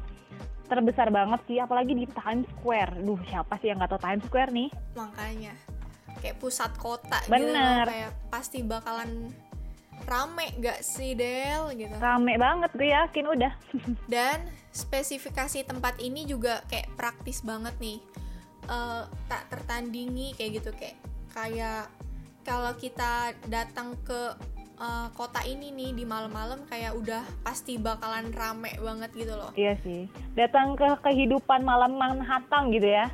terbesar 0.64 1.12
banget 1.12 1.40
sih 1.44 1.58
apalagi 1.60 1.92
di 1.92 2.06
Times 2.08 2.48
Square 2.56 3.04
duh 3.04 3.20
siapa 3.28 3.60
sih 3.60 3.68
yang 3.68 3.78
nggak 3.80 3.90
tahu 3.96 4.00
Times 4.00 4.24
Square 4.24 4.50
nih 4.52 4.68
makanya 4.96 5.52
kayak 6.24 6.36
pusat 6.40 6.72
kota 6.80 7.20
bener 7.28 7.84
gitu 7.84 7.92
kayak 7.92 8.12
pasti 8.32 8.58
bakalan 8.64 9.28
rame 10.04 10.46
gak 10.60 10.80
sih 10.82 11.14
Del 11.16 11.72
gitu 11.78 11.94
rame 11.98 12.34
banget 12.36 12.70
gue 12.74 12.88
yakin 12.90 13.24
udah 13.30 13.52
dan 14.12 14.44
spesifikasi 14.74 15.64
tempat 15.64 15.96
ini 16.02 16.26
juga 16.26 16.60
kayak 16.66 16.90
praktis 16.98 17.40
banget 17.46 17.72
nih 17.78 17.98
uh, 18.68 19.06
tak 19.30 19.48
tertandingi 19.48 20.34
kayak 20.34 20.60
gitu 20.60 20.70
kayak 20.74 20.98
kayak 21.32 21.88
kalau 22.44 22.76
kita 22.76 23.32
datang 23.48 23.96
ke 24.04 24.36
uh, 24.78 25.08
kota 25.16 25.40
ini 25.48 25.72
nih 25.72 25.90
di 25.96 26.04
malam-malam 26.04 26.66
kayak 26.68 26.92
udah 26.94 27.24
pasti 27.40 27.80
bakalan 27.80 28.30
rame 28.36 28.76
banget 28.78 29.10
gitu 29.16 29.34
loh. 29.34 29.50
Iya 29.56 29.80
sih. 29.80 30.06
Datang 30.36 30.76
ke 30.76 30.86
kehidupan 31.02 31.64
malam 31.64 31.96
Manhattan 31.96 32.70
gitu 32.70 32.86
ya. 32.86 33.08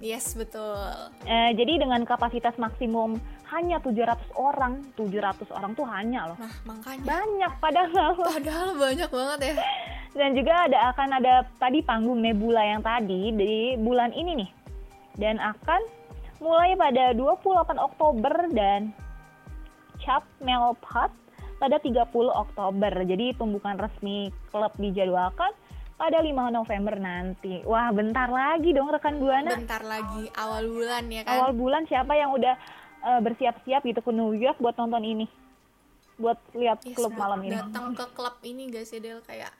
Yes, 0.00 0.32
betul. 0.32 0.80
Eh, 1.28 1.52
jadi 1.52 1.84
dengan 1.84 2.08
kapasitas 2.08 2.56
maksimum 2.56 3.20
hanya 3.50 3.82
700 3.82 4.16
orang, 4.38 4.82
700 4.94 5.50
orang 5.50 5.72
tuh 5.74 5.86
hanya 5.90 6.30
loh. 6.30 6.38
Nah, 6.38 6.54
makanya. 6.66 7.06
Banyak 7.06 7.52
padahal. 7.58 8.12
Padahal 8.14 8.68
banyak 8.78 9.10
banget 9.10 9.38
ya. 9.42 9.54
Dan 10.10 10.30
juga 10.34 10.52
ada 10.66 10.78
akan 10.94 11.08
ada 11.22 11.34
tadi 11.58 11.78
panggung 11.82 12.18
Nebula 12.22 12.62
yang 12.62 12.82
tadi 12.82 13.30
di 13.34 13.74
bulan 13.78 14.10
ini 14.14 14.46
nih. 14.46 14.50
Dan 15.18 15.38
akan 15.38 15.80
mulai 16.38 16.74
pada 16.78 17.12
28 17.14 17.78
Oktober 17.78 18.34
dan 18.54 18.94
Cap 20.00 20.24
Melpat 20.40 21.12
pada 21.60 21.76
30 21.76 22.08
Oktober. 22.32 22.92
Jadi 23.04 23.36
pembukaan 23.36 23.76
resmi 23.76 24.32
klub 24.48 24.72
dijadwalkan 24.80 25.52
pada 26.00 26.16
5 26.24 26.32
November 26.48 26.96
nanti. 26.96 27.60
Wah, 27.68 27.92
bentar 27.92 28.32
lagi 28.32 28.72
dong 28.72 28.88
rekan 28.88 29.20
Buana. 29.20 29.52
Bentar 29.52 29.84
lagi 29.84 30.32
awal 30.32 30.64
bulan 30.64 31.04
ya 31.12 31.22
kan. 31.28 31.36
Awal 31.36 31.50
bulan 31.52 31.82
siapa 31.84 32.16
yang 32.16 32.32
udah 32.32 32.56
uh, 33.04 33.20
bersiap-siap 33.20 33.82
gitu 33.84 34.00
ke 34.00 34.10
New 34.12 34.32
York 34.36 34.58
buat 34.60 34.76
nonton 34.76 35.02
ini? 35.04 35.26
Buat 36.20 36.36
lihat 36.52 36.84
yes, 36.84 36.96
klub 36.96 37.16
malam 37.16 37.40
ini. 37.44 37.56
Datang 37.56 37.96
ke 37.96 38.04
klub 38.12 38.36
ini 38.44 38.68
guys 38.68 38.92
ya 38.92 39.00
Del 39.00 39.20
kayak 39.24 39.52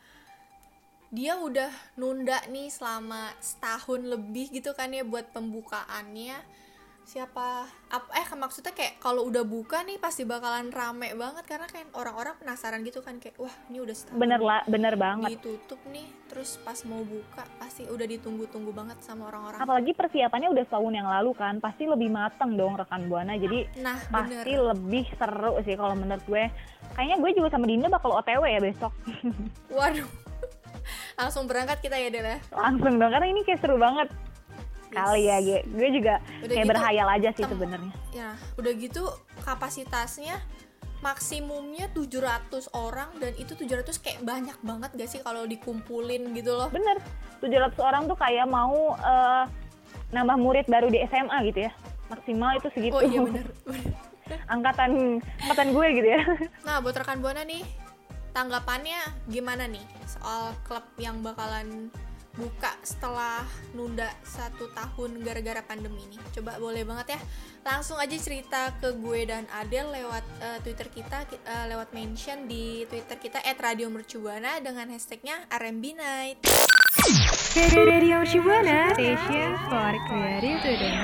dia 1.10 1.34
udah 1.34 1.74
nunda 1.98 2.38
nih 2.46 2.70
selama 2.70 3.34
setahun 3.42 3.98
lebih 4.06 4.54
gitu 4.54 4.70
kan 4.78 4.94
ya 4.94 5.02
buat 5.02 5.34
pembukaannya 5.34 6.38
siapa 7.10 7.66
apa 7.90 8.06
eh 8.14 8.28
maksudnya 8.38 8.70
kayak 8.70 9.02
kalau 9.02 9.26
udah 9.26 9.42
buka 9.42 9.82
nih 9.82 9.98
pasti 9.98 10.22
bakalan 10.22 10.70
rame 10.70 11.10
banget 11.18 11.42
karena 11.42 11.66
kayak 11.66 11.90
orang-orang 11.98 12.38
penasaran 12.38 12.86
gitu 12.86 13.02
kan 13.02 13.18
kayak 13.18 13.34
wah 13.34 13.50
ini 13.66 13.82
udah 13.82 13.90
setahun 13.98 14.14
bener 14.14 14.38
lah 14.38 14.62
bener 14.70 14.94
banget. 14.94 15.34
ditutup 15.34 15.82
nih 15.90 16.06
terus 16.30 16.62
pas 16.62 16.78
mau 16.86 17.02
buka 17.02 17.42
pasti 17.58 17.90
udah 17.90 18.06
ditunggu-tunggu 18.06 18.70
banget 18.70 19.02
sama 19.02 19.26
orang-orang. 19.26 19.58
Apalagi 19.58 19.90
persiapannya 19.98 20.54
udah 20.54 20.64
setahun 20.70 20.92
yang 20.94 21.10
lalu 21.10 21.34
kan 21.34 21.58
pasti 21.58 21.90
lebih 21.90 22.14
mateng 22.14 22.54
dong 22.54 22.78
rekan 22.78 23.10
buana 23.10 23.34
jadi 23.34 23.66
nah 23.82 23.98
pasti 24.06 24.38
bener. 24.46 24.70
lebih 24.70 25.04
seru 25.18 25.58
sih 25.66 25.74
kalau 25.74 25.98
menurut 25.98 26.22
gue. 26.30 26.46
Kayaknya 26.94 27.16
gue 27.18 27.30
juga 27.42 27.48
sama 27.50 27.66
Dinda 27.66 27.90
bakal 27.90 28.22
OTW 28.22 28.42
ya 28.46 28.60
besok. 28.62 28.94
Waduh. 29.74 30.06
Langsung 31.18 31.50
berangkat 31.50 31.82
kita 31.82 31.98
ya 31.98 32.08
Dela 32.14 32.38
langsung 32.54 33.02
dong 33.02 33.10
karena 33.10 33.26
ini 33.26 33.42
kayak 33.42 33.58
seru 33.58 33.76
banget 33.82 34.06
kali 34.90 35.22
ya 35.30 35.38
gue 35.62 35.88
juga 35.94 36.14
udah 36.42 36.54
kayak 36.54 36.66
gitu, 36.66 36.70
berhayal 36.74 37.08
aja 37.08 37.30
sih 37.34 37.44
sebenarnya. 37.46 37.92
ya 38.10 38.34
udah 38.58 38.72
gitu 38.74 39.02
kapasitasnya 39.46 40.36
maksimumnya 41.00 41.88
700 41.96 42.76
orang 42.76 43.08
dan 43.16 43.32
itu 43.40 43.56
700 43.56 43.88
kayak 44.04 44.20
banyak 44.20 44.58
banget 44.60 44.90
gak 45.00 45.08
sih 45.08 45.20
kalau 45.24 45.48
dikumpulin 45.48 46.36
gitu 46.36 46.52
loh? 46.52 46.68
Bener 46.68 47.00
700 47.40 47.72
orang 47.80 48.04
tuh 48.04 48.18
kayak 48.20 48.44
mau 48.44 48.92
uh, 49.00 49.48
nambah 50.12 50.36
murid 50.36 50.66
baru 50.68 50.92
di 50.92 51.00
SMA 51.08 51.40
gitu 51.48 51.64
ya. 51.64 51.72
Maksimal 52.12 52.58
itu 52.60 52.68
segitu. 52.76 53.00
Oh 53.00 53.00
iya 53.00 53.20
bener, 53.24 53.46
angkatan 54.54 55.24
angkatan 55.40 55.68
gue 55.72 55.86
gitu 55.96 56.08
ya. 56.20 56.20
Nah 56.68 56.84
buat 56.84 56.92
rekan 57.00 57.24
buana 57.24 57.48
nih 57.48 57.64
tanggapannya 58.36 59.00
gimana 59.26 59.66
nih 59.66 59.82
soal 60.06 60.54
klub 60.68 60.84
yang 61.00 61.18
bakalan 61.24 61.88
buka 62.40 62.72
setelah 62.80 63.44
nunda 63.76 64.08
satu 64.24 64.72
tahun 64.72 65.20
gara-gara 65.20 65.60
pandemi 65.60 66.00
ini 66.08 66.16
coba 66.32 66.56
boleh 66.56 66.88
banget 66.88 67.14
ya 67.14 67.20
langsung 67.60 68.00
aja 68.00 68.16
cerita 68.16 68.72
ke 68.80 68.96
gue 68.96 69.28
dan 69.28 69.44
Adel 69.52 69.92
lewat 69.92 70.24
uh, 70.40 70.58
Twitter 70.64 70.88
kita 70.88 71.28
uh, 71.28 71.66
lewat 71.68 71.92
mention 71.92 72.48
di 72.48 72.88
Twitter 72.88 73.20
kita 73.20 73.44
@radiomercubuana 73.44 74.64
dengan 74.64 74.88
hashtagnya 74.88 75.44
RMB 75.52 75.84
Night. 76.00 76.38
Radio 77.76 78.22
Mercubuana, 78.22 78.94
station 78.96 79.50
for 79.68 79.92
creative 80.08 80.58
today. 80.64 80.96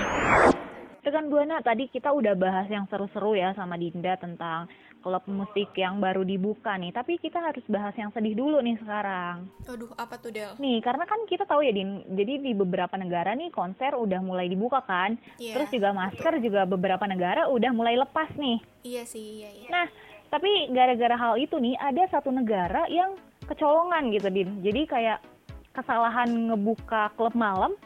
Rekan 1.06 1.30
Buana, 1.30 1.62
tadi 1.62 1.86
kita 1.86 2.10
udah 2.10 2.34
bahas 2.34 2.66
yang 2.66 2.90
seru-seru 2.90 3.38
ya 3.38 3.54
sama 3.54 3.78
Dinda 3.78 4.18
tentang 4.18 4.66
klub 5.06 5.22
musik 5.30 5.70
yang 5.78 6.02
baru 6.02 6.26
dibuka 6.26 6.74
nih. 6.74 6.90
Tapi 6.90 7.22
kita 7.22 7.38
harus 7.38 7.62
bahas 7.70 7.94
yang 7.94 8.10
sedih 8.10 8.34
dulu 8.34 8.58
nih 8.58 8.74
sekarang. 8.82 9.46
Aduh, 9.70 9.94
apa 9.94 10.18
tuh 10.18 10.34
Del? 10.34 10.58
Nih, 10.58 10.82
karena 10.82 11.06
kan 11.06 11.22
kita 11.30 11.46
tahu 11.46 11.62
ya 11.62 11.70
Din, 11.70 12.02
jadi 12.10 12.42
di 12.42 12.50
beberapa 12.58 12.98
negara 12.98 13.38
nih 13.38 13.54
konser 13.54 13.94
udah 13.94 14.18
mulai 14.18 14.50
dibuka 14.50 14.82
kan. 14.82 15.14
Yeah. 15.38 15.54
Terus 15.54 15.70
juga 15.70 15.94
masker 15.94 16.42
juga 16.42 16.66
beberapa 16.66 17.06
negara 17.06 17.46
udah 17.46 17.70
mulai 17.70 17.94
lepas 17.94 18.34
nih. 18.34 18.58
Iya 18.82 19.06
sih, 19.06 19.46
iya 19.46 19.50
iya. 19.54 19.68
Nah, 19.70 19.86
tapi 20.26 20.74
gara-gara 20.74 21.14
hal 21.14 21.38
itu 21.38 21.54
nih 21.54 21.78
ada 21.78 22.02
satu 22.10 22.34
negara 22.34 22.90
yang 22.90 23.14
kecolongan 23.46 24.10
gitu 24.10 24.26
Din. 24.34 24.58
Jadi 24.58 24.90
kayak 24.90 25.22
kesalahan 25.70 26.50
ngebuka 26.50 27.14
klub 27.14 27.38
malam 27.38 27.78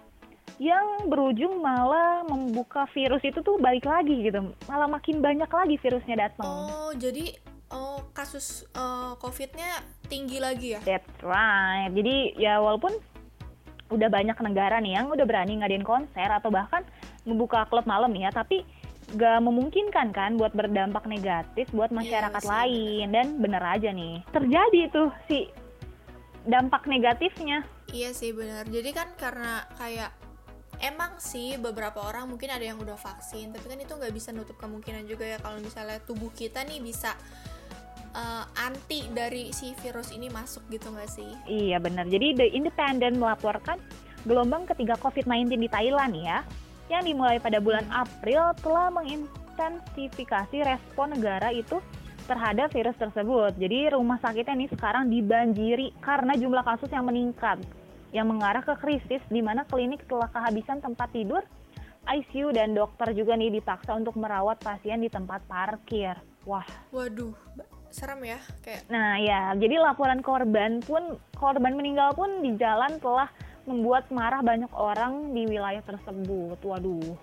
yang 0.60 1.08
berujung 1.08 1.64
malah 1.64 2.20
membuka 2.28 2.84
virus 2.92 3.24
itu 3.24 3.40
tuh 3.40 3.56
balik 3.56 3.88
lagi 3.88 4.28
gitu. 4.28 4.52
Malah 4.68 4.92
makin 4.92 5.24
banyak 5.24 5.48
lagi 5.48 5.80
virusnya 5.80 6.28
datang. 6.28 6.44
Oh 6.44 6.92
jadi 6.92 7.32
oh 7.72 8.04
kasus 8.12 8.68
uh, 8.76 9.16
covidnya 9.16 9.80
tinggi 10.12 10.36
lagi 10.36 10.76
ya? 10.76 10.80
That's 10.84 11.08
right. 11.24 11.88
Jadi 11.96 12.36
ya 12.36 12.60
walaupun 12.60 12.92
udah 13.88 14.12
banyak 14.12 14.36
negara 14.36 14.78
nih 14.84 15.00
yang 15.00 15.08
udah 15.08 15.24
berani 15.24 15.64
ngadain 15.64 15.82
konser 15.82 16.28
atau 16.28 16.52
bahkan 16.52 16.84
membuka 17.24 17.66
klub 17.66 17.88
malam 17.88 18.14
ya 18.14 18.30
tapi 18.30 18.62
gak 19.18 19.42
memungkinkan 19.42 20.14
kan 20.14 20.38
buat 20.38 20.54
berdampak 20.54 21.02
negatif 21.10 21.66
buat 21.74 21.90
masyarakat 21.90 22.46
yeah, 22.46 22.52
lain. 22.54 23.06
dan 23.10 23.26
bener 23.42 23.58
aja 23.58 23.90
nih 23.90 24.22
terjadi 24.30 24.80
tuh 24.94 25.10
si 25.26 25.50
dampak 26.46 26.86
negatifnya. 26.86 27.64
Iya 27.90 28.14
sih 28.14 28.30
bener. 28.30 28.64
Jadi 28.70 28.90
kan 28.94 29.08
karena 29.18 29.66
kayak 29.76 30.19
emang 30.80 31.20
sih 31.20 31.60
beberapa 31.60 32.00
orang 32.00 32.28
mungkin 32.28 32.48
ada 32.50 32.64
yang 32.64 32.80
udah 32.80 32.96
vaksin 32.96 33.52
tapi 33.52 33.68
kan 33.68 33.78
itu 33.80 33.92
nggak 33.92 34.12
bisa 34.12 34.32
nutup 34.32 34.56
kemungkinan 34.56 35.04
juga 35.04 35.28
ya 35.28 35.38
kalau 35.38 35.60
misalnya 35.60 36.00
tubuh 36.04 36.32
kita 36.32 36.64
nih 36.64 36.80
bisa 36.80 37.12
uh, 38.14 38.44
anti 38.58 39.06
dari 39.12 39.52
si 39.54 39.76
virus 39.78 40.10
ini 40.10 40.32
masuk 40.32 40.64
gitu 40.72 40.90
nggak 40.90 41.10
sih 41.10 41.30
Iya 41.46 41.78
benar. 41.82 42.06
Jadi 42.06 42.34
The 42.36 42.46
Independent 42.54 43.18
melaporkan 43.18 43.78
gelombang 44.26 44.68
ketiga 44.68 44.98
COVID-19 45.00 45.56
di 45.56 45.68
Thailand 45.70 46.12
ya, 46.16 46.44
yang 46.92 47.06
dimulai 47.06 47.40
pada 47.40 47.62
bulan 47.62 47.86
April 47.88 48.52
telah 48.60 48.92
mengintensifikasi 48.92 50.56
respon 50.66 51.16
negara 51.16 51.54
itu 51.54 51.78
terhadap 52.28 52.70
virus 52.70 52.94
tersebut. 52.98 53.56
Jadi 53.58 53.94
rumah 53.94 54.20
sakitnya 54.22 54.54
ini 54.54 54.66
sekarang 54.70 55.10
dibanjiri 55.10 55.94
karena 55.98 56.36
jumlah 56.36 56.62
kasus 56.62 56.90
yang 56.92 57.08
meningkat, 57.08 57.58
yang 58.10 58.26
mengarah 58.30 58.62
ke 58.62 58.74
krisis 58.78 59.22
di 59.30 59.40
mana 59.40 59.62
klinik 59.66 60.02
telah 60.10 60.26
kehabisan 60.30 60.82
tempat 60.82 61.10
tidur, 61.14 61.42
ICU 62.06 62.50
dan 62.50 62.74
dokter 62.74 63.14
juga 63.14 63.38
nih 63.38 63.60
dipaksa 63.60 63.94
untuk 63.94 64.18
merawat 64.18 64.58
pasien 64.58 64.98
di 64.98 65.10
tempat 65.12 65.44
parkir. 65.46 66.18
Wah, 66.48 66.66
waduh 66.90 67.36
serem 67.90 68.22
ya 68.22 68.38
kayak 68.62 68.86
Nah 68.86 69.18
ya, 69.18 69.52
jadi 69.58 69.82
laporan 69.82 70.22
korban 70.22 70.80
pun 70.80 71.18
korban 71.34 71.74
meninggal 71.74 72.14
pun 72.14 72.40
di 72.40 72.54
jalan 72.56 72.96
telah 73.02 73.28
membuat 73.68 74.08
marah 74.08 74.40
banyak 74.40 74.70
orang 74.72 75.36
di 75.36 75.44
wilayah 75.44 75.84
tersebut. 75.84 76.56
Waduh, 76.64 77.18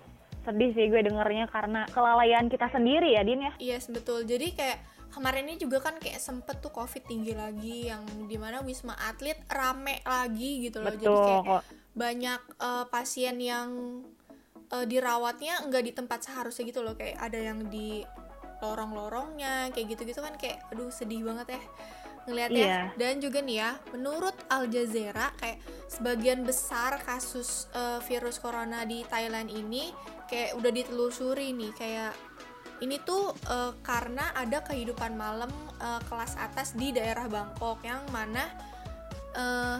sedih 0.48 0.72
sih 0.72 0.88
gue 0.88 1.04
dengernya 1.04 1.52
karena 1.52 1.84
kelalaian 1.92 2.48
kita 2.48 2.72
sendiri 2.72 3.12
ya, 3.12 3.20
Din 3.20 3.44
ya. 3.44 3.52
Yes 3.60 3.92
betul. 3.92 4.24
Jadi 4.24 4.56
kayak 4.56 4.80
kemarin 5.12 5.44
ini 5.52 5.60
juga 5.60 5.84
kan 5.84 6.00
kayak 6.00 6.16
sempet 6.16 6.64
tuh 6.64 6.72
covid 6.72 7.04
tinggi 7.04 7.36
lagi 7.36 7.92
yang 7.92 8.04
di 8.24 8.36
mana 8.40 8.64
wisma 8.64 8.96
atlet 8.96 9.36
rame 9.52 10.00
lagi 10.08 10.64
gitu 10.64 10.80
loh. 10.80 10.96
Jadi 10.96 11.04
Betul 11.04 11.24
kayak 11.24 11.44
kok. 11.44 11.62
banyak 11.92 12.40
eh, 12.64 12.84
pasien 12.88 13.36
yang 13.36 13.68
eh, 14.72 14.86
dirawatnya 14.88 15.68
nggak 15.68 15.84
di 15.84 15.92
tempat 15.92 16.24
seharusnya 16.24 16.64
gitu 16.64 16.80
loh. 16.80 16.96
Kayak 16.96 17.20
ada 17.20 17.38
yang 17.38 17.68
di 17.68 18.04
lorong-lorongnya 18.58 19.70
kayak 19.70 19.94
gitu-gitu 19.94 20.18
kan 20.18 20.34
kayak 20.34 20.58
aduh 20.74 20.90
sedih 20.90 21.22
banget 21.22 21.54
ya 21.54 21.62
ngelihatnya. 22.28 22.68
Iya. 22.68 22.82
Dan 22.94 23.18
juga 23.24 23.40
nih 23.40 23.56
ya, 23.58 23.70
menurut 23.96 24.36
Al 24.52 24.68
Jazeera 24.68 25.32
kayak 25.40 25.58
sebagian 25.88 26.44
besar 26.44 27.00
kasus 27.02 27.66
eh, 27.72 27.98
virus 28.04 28.36
corona 28.38 28.84
di 28.84 29.02
Thailand 29.08 29.48
ini 29.48 29.90
kayak 30.28 30.60
udah 30.60 30.70
ditelusuri 30.70 31.56
nih 31.56 31.72
kayak 31.72 32.12
ini 32.84 33.00
tuh 33.02 33.34
eh, 33.48 33.72
karena 33.80 34.30
ada 34.36 34.60
kehidupan 34.62 35.16
malam 35.16 35.50
eh, 35.80 36.00
kelas 36.06 36.36
atas 36.36 36.76
di 36.76 36.92
daerah 36.92 37.26
Bangkok 37.26 37.80
yang 37.82 38.04
mana 38.12 38.44
eh, 39.34 39.78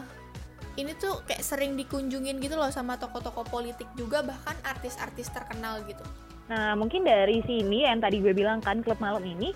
ini 0.79 0.95
tuh 0.95 1.23
kayak 1.27 1.43
sering 1.43 1.75
dikunjungin 1.75 2.39
gitu 2.39 2.55
loh 2.55 2.71
sama 2.71 2.95
tokoh-tokoh 2.95 3.43
politik 3.51 3.87
juga 3.99 4.23
bahkan 4.23 4.55
artis-artis 4.63 5.27
terkenal 5.29 5.83
gitu. 5.83 6.03
Nah, 6.49 6.73
mungkin 6.73 7.05
dari 7.05 7.45
sini 7.45 7.85
yang 7.85 8.01
tadi 8.01 8.23
gue 8.23 8.33
bilang 8.33 8.63
kan 8.63 8.81
klub 8.81 8.97
malam 8.97 9.21
ini, 9.21 9.53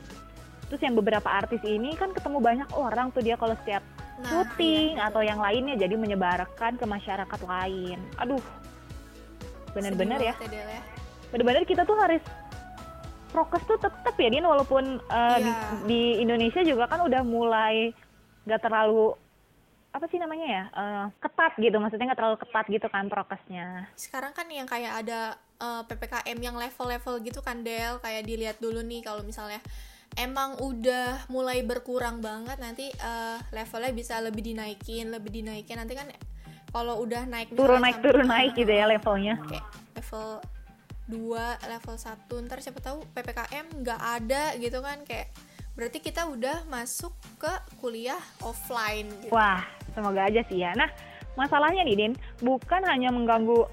terus 0.71 0.81
yang 0.81 0.95
beberapa 0.95 1.27
artis 1.27 1.61
ini 1.65 1.95
kan 1.97 2.11
ketemu 2.11 2.37
banyak 2.39 2.69
orang 2.75 3.11
tuh 3.11 3.21
dia 3.21 3.35
kalau 3.39 3.55
setiap 3.63 3.83
Nah, 4.13 4.29
syuting 4.29 4.93
iya, 4.93 5.09
atau 5.09 5.25
yang 5.25 5.41
lainnya 5.41 5.73
jadi 5.73 5.97
menyebarkan 5.97 6.77
ke 6.77 6.85
masyarakat 6.85 7.41
lain. 7.49 7.97
Aduh, 8.21 8.39
bener-bener 9.73 10.21
sedih 10.37 10.61
ya. 10.61 10.79
ya. 10.79 10.81
bener-bener 11.33 11.65
kita 11.65 11.81
tuh 11.81 11.97
harus 11.97 12.21
prokes 13.33 13.65
tuh 13.65 13.81
tetap 13.81 14.13
ya 14.13 14.29
Din 14.29 14.45
walaupun 14.45 15.01
uh, 15.09 15.37
di, 15.41 15.49
Iya. 15.49 15.65
di 15.89 16.01
Indonesia 16.21 16.61
juga 16.61 16.85
kan 16.85 17.01
udah 17.01 17.25
mulai 17.25 17.89
gak 18.45 18.61
terlalu 18.61 19.17
apa 19.93 20.09
sih 20.09 20.17
namanya 20.17 20.47
ya 20.49 20.63
eh, 20.73 21.05
ketat 21.21 21.53
gitu 21.61 21.77
maksudnya 21.77 22.09
nggak 22.09 22.17
terlalu 22.17 22.37
ketat 22.41 22.65
gitu 22.65 22.87
kan 22.89 23.05
prokesnya 23.13 23.85
sekarang 23.93 24.33
kan 24.33 24.49
yang 24.49 24.65
kayak 24.65 25.05
ada 25.05 25.37
eh, 25.61 25.81
ppkm 25.85 26.37
yang 26.41 26.57
level-level 26.57 27.21
gitu 27.21 27.45
kan 27.45 27.61
Del 27.61 28.01
kayak 28.01 28.25
dilihat 28.25 28.57
dulu 28.57 28.81
nih 28.81 29.05
kalau 29.05 29.21
misalnya 29.21 29.61
emang 30.17 30.61
udah 30.61 31.25
mulai 31.29 31.65
berkurang 31.65 32.21
banget 32.21 32.57
nanti 32.61 32.89
eh, 32.89 33.37
levelnya 33.53 33.91
bisa 33.93 34.19
lebih 34.21 34.43
dinaikin 34.45 35.09
lebih 35.09 35.31
dinaikin. 35.33 35.77
Nanti 35.79 35.93
kan 35.97 36.07
kalau 36.73 37.01
udah 37.05 37.29
naik 37.29 37.53
turun 37.53 37.81
naik 37.81 38.01
turun 38.01 38.25
naik 38.25 38.57
gitu 38.57 38.69
ya 38.69 38.89
levelnya. 38.89 39.37
Kayak 39.45 39.65
level 39.93 40.27
2, 41.11 41.69
level 41.69 41.95
1 41.99 42.45
ntar 42.47 42.57
siapa 42.63 42.79
tahu 42.79 43.03
PPKM 43.11 43.65
nggak 43.83 44.01
ada 44.01 44.55
gitu 44.55 44.79
kan 44.79 45.03
kayak 45.03 45.29
berarti 45.73 45.99
kita 45.99 46.29
udah 46.29 46.63
masuk 46.69 47.11
ke 47.41 47.49
kuliah 47.81 48.21
offline 48.45 49.09
gitu. 49.25 49.33
wah 49.33 49.65
semoga 49.93 50.29
aja 50.29 50.41
sih 50.47 50.61
ya. 50.61 50.71
Nah 50.77 50.89
masalahnya 51.33 51.81
nih 51.83 51.97
Din 51.97 52.13
bukan 52.45 52.81
hanya 52.85 53.09
mengganggu 53.09 53.65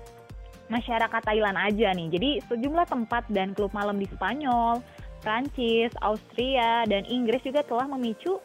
masyarakat 0.72 1.22
Thailand 1.22 1.58
aja 1.60 1.92
nih. 1.92 2.08
Jadi 2.08 2.30
sejumlah 2.48 2.86
tempat 2.88 3.28
dan 3.28 3.52
klub 3.52 3.70
malam 3.76 4.00
di 4.00 4.08
Spanyol 4.08 4.80
Prancis, 5.20 5.92
Austria, 6.00 6.84
dan 6.88 7.04
Inggris 7.06 7.44
juga 7.44 7.60
telah 7.64 7.86
memicu 7.86 8.40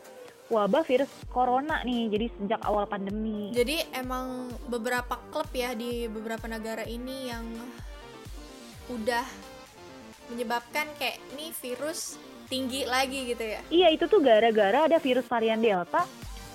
wabah 0.51 0.85
virus 0.85 1.09
corona 1.33 1.81
nih. 1.81 2.11
Jadi 2.11 2.25
sejak 2.37 2.61
awal 2.67 2.85
pandemi. 2.85 3.49
Jadi 3.55 3.81
emang 3.95 4.51
beberapa 4.69 5.17
klub 5.33 5.49
ya 5.55 5.73
di 5.73 6.05
beberapa 6.05 6.45
negara 6.45 6.85
ini 6.85 7.31
yang 7.31 7.45
udah 8.91 9.25
menyebabkan 10.29 10.85
kayak 11.01 11.17
nih 11.33 11.49
virus 11.57 12.21
tinggi 12.45 12.85
lagi 12.85 13.33
gitu 13.33 13.41
ya. 13.41 13.61
Iya, 13.73 13.87
itu 13.97 14.05
tuh 14.05 14.21
gara-gara 14.21 14.85
ada 14.85 14.97
virus 15.01 15.25
varian 15.25 15.57
Delta 15.57 16.05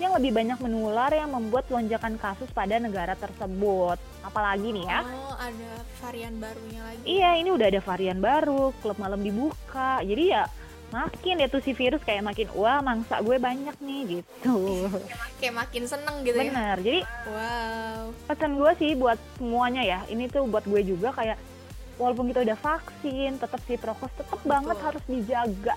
yang 0.00 0.16
lebih 0.16 0.32
banyak 0.32 0.58
menular 0.64 1.12
yang 1.12 1.28
membuat 1.28 1.68
lonjakan 1.68 2.16
kasus 2.16 2.48
pada 2.50 2.80
negara 2.80 3.12
tersebut. 3.14 4.00
Apalagi 4.24 4.72
nih 4.72 4.88
ya. 4.88 5.00
Oh, 5.04 5.36
ada 5.36 5.70
varian 6.00 6.34
barunya 6.40 6.80
lagi. 6.80 7.04
Iya, 7.04 7.30
ini 7.36 7.48
udah 7.52 7.66
ada 7.68 7.80
varian 7.84 8.18
baru, 8.18 8.72
klub 8.80 8.96
malam 8.96 9.20
dibuka. 9.20 10.00
Jadi 10.00 10.32
ya 10.32 10.48
makin 10.90 11.38
ya 11.38 11.46
tuh 11.46 11.62
si 11.62 11.70
virus 11.70 12.02
kayak 12.02 12.26
makin 12.26 12.50
wah 12.50 12.82
mangsa 12.82 13.22
gue 13.22 13.38
banyak 13.38 13.76
nih 13.78 14.00
gitu. 14.18 14.90
Kayak 15.38 15.54
makin 15.68 15.82
seneng 15.86 16.16
gitu 16.26 16.34
ya. 16.34 16.50
Bener. 16.50 16.76
Jadi 16.82 17.00
Wow. 17.30 18.02
pesan 18.26 18.58
gue 18.58 18.72
sih 18.80 18.90
buat 18.98 19.18
semuanya 19.38 19.82
ya 19.86 20.00
ini 20.10 20.26
tuh 20.26 20.50
buat 20.50 20.66
gue 20.66 20.82
juga 20.82 21.14
kayak 21.14 21.38
walaupun 22.00 22.32
kita 22.32 22.42
udah 22.42 22.58
vaksin 22.58 23.38
tetap 23.38 23.60
si 23.68 23.76
prokes 23.76 24.10
tetap 24.16 24.40
banget 24.42 24.76
harus 24.80 25.04
dijaga 25.06 25.76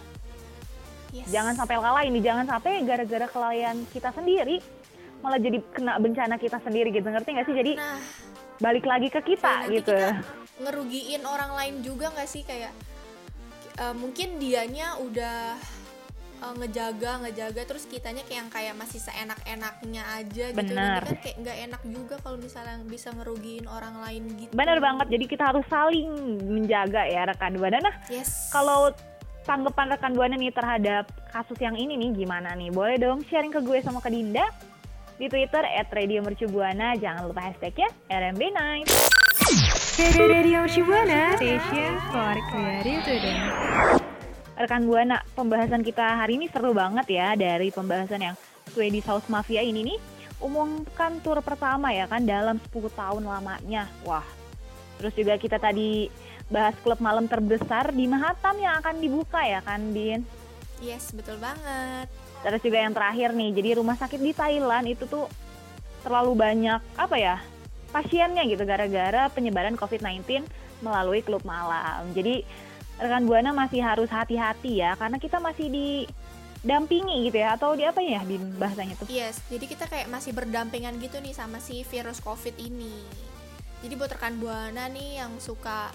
Yes. 1.14 1.30
jangan 1.30 1.54
sampai 1.54 1.78
kalah 1.78 2.04
ini 2.04 2.20
jangan 2.26 2.50
sampai 2.50 2.82
gara-gara 2.82 3.30
kelalaian 3.30 3.78
kita 3.94 4.10
sendiri 4.10 4.58
malah 5.24 5.40
jadi 5.40 5.64
kena 5.72 5.96
bencana 6.04 6.36
kita 6.36 6.60
sendiri 6.60 6.92
gitu. 6.92 7.08
Ngerti 7.08 7.30
nggak 7.32 7.48
sih? 7.48 7.56
Jadi 7.56 7.72
Nah, 7.80 8.00
balik 8.60 8.84
lagi 8.84 9.08
ke 9.08 9.24
kita 9.24 9.72
gitu. 9.72 9.96
kita 9.96 10.20
ngerugiin 10.60 11.24
orang 11.24 11.56
lain 11.56 11.76
juga 11.80 12.12
nggak 12.12 12.28
sih? 12.28 12.44
Kayak 12.44 12.76
eh, 13.80 13.96
mungkin 13.96 14.36
dianya 14.36 15.00
udah 15.00 15.56
eh, 16.44 16.54
ngejaga 16.60 17.24
ngejaga 17.24 17.62
terus 17.64 17.88
kitanya 17.88 18.20
kayak 18.28 18.40
yang 18.44 18.50
kayak 18.52 18.76
masih 18.76 19.00
seenak-enaknya 19.00 20.04
aja 20.12 20.46
gitu. 20.52 20.74
Kan 20.76 21.16
kayak 21.24 21.38
nggak 21.40 21.58
enak 21.72 21.82
juga 21.88 22.16
kalau 22.20 22.36
misalnya 22.36 22.84
bisa 22.84 23.16
ngerugiin 23.16 23.64
orang 23.72 24.04
lain 24.04 24.28
gitu. 24.36 24.52
Bener 24.52 24.84
banget. 24.84 25.08
Jadi 25.08 25.26
kita 25.32 25.56
harus 25.56 25.64
saling 25.72 26.12
menjaga 26.52 27.08
ya 27.08 27.24
rekan 27.32 27.56
buana 27.56 27.80
nah 27.80 27.96
yes. 28.12 28.52
Kalau 28.52 28.92
tanggapan 29.44 29.96
rekan 29.96 30.12
buana 30.16 30.36
nih 30.40 30.56
terhadap 30.56 31.12
kasus 31.30 31.60
yang 31.60 31.76
ini 31.76 32.00
nih 32.00 32.24
gimana 32.24 32.56
nih? 32.56 32.72
Boleh 32.72 32.96
dong 32.96 33.22
sharing 33.28 33.52
ke 33.52 33.60
gue 33.60 33.80
sama 33.84 34.00
ke 34.00 34.10
Dinda 34.10 34.48
di 35.20 35.28
Twitter 35.30 35.62
at 35.62 35.92
Radio 35.94 36.24
Mercubuana 36.24 36.96
jangan 36.98 37.30
lupa 37.30 37.52
hashtagnya 37.52 37.92
RMB 38.10 38.42
Night. 38.56 38.88
Radio 40.18 40.66
Shibuana 40.66 41.38
Station 41.38 41.94
for 42.10 42.34
Creative 42.50 43.02
Today. 43.06 43.40
rekan 44.54 44.86
buana 44.86 45.20
pembahasan 45.34 45.82
kita 45.82 46.24
hari 46.24 46.38
ini 46.40 46.46
seru 46.48 46.72
banget 46.72 47.10
ya 47.10 47.34
dari 47.34 47.74
pembahasan 47.74 48.22
yang 48.22 48.36
Swedish 48.72 49.06
House 49.06 49.28
Mafia 49.28 49.62
ini 49.62 49.84
nih. 49.84 50.00
Umumkan 50.40 51.20
tur 51.24 51.40
pertama 51.44 51.92
ya 51.92 52.08
kan 52.08 52.24
dalam 52.24 52.60
10 52.72 52.90
tahun 52.96 53.24
lamanya. 53.28 53.92
Wah. 54.08 54.26
Terus 55.00 55.14
juga 55.18 55.36
kita 55.36 55.58
tadi 55.60 56.08
bahas 56.52 56.76
klub 56.84 57.00
malam 57.00 57.30
terbesar 57.30 57.96
di 57.96 58.08
Mahatam 58.10 58.60
yang 58.60 58.80
akan 58.84 59.00
dibuka 59.00 59.42
ya 59.44 59.64
kan 59.64 59.94
Din? 59.96 60.24
Yes 60.84 61.16
betul 61.16 61.40
banget. 61.40 62.12
Terus 62.44 62.60
juga 62.60 62.78
yang 62.84 62.92
terakhir 62.92 63.32
nih 63.32 63.50
jadi 63.56 63.70
rumah 63.80 63.96
sakit 63.96 64.20
di 64.20 64.36
Thailand 64.36 64.86
itu 64.92 65.08
tuh 65.08 65.32
terlalu 66.04 66.36
banyak 66.36 66.82
apa 67.00 67.16
ya 67.16 67.36
pasiennya 67.96 68.44
gitu 68.50 68.68
gara-gara 68.68 69.32
penyebaran 69.32 69.80
COVID-19 69.80 70.44
melalui 70.84 71.24
klub 71.24 71.48
malam. 71.48 72.12
Jadi 72.12 72.44
rekan 73.00 73.24
buana 73.24 73.56
masih 73.56 73.80
harus 73.80 74.12
hati-hati 74.12 74.84
ya 74.84 75.00
karena 75.00 75.18
kita 75.18 75.40
masih 75.40 75.72
didampingi 75.72 77.32
gitu 77.32 77.38
ya 77.40 77.56
atau 77.56 77.74
di 77.74 77.88
apa 77.88 78.04
ya 78.04 78.20
di 78.28 78.36
bahasanya 78.60 79.00
tuh? 79.00 79.08
Yes 79.08 79.40
jadi 79.48 79.64
kita 79.64 79.88
kayak 79.88 80.12
masih 80.12 80.36
berdampingan 80.36 81.00
gitu 81.00 81.24
nih 81.24 81.32
sama 81.32 81.64
si 81.64 81.88
virus 81.88 82.20
covid 82.20 82.60
ini. 82.60 82.92
Jadi 83.84 83.94
buat 83.96 84.12
rekan 84.12 84.36
buana 84.40 84.92
nih 84.92 85.24
yang 85.24 85.40
suka 85.40 85.92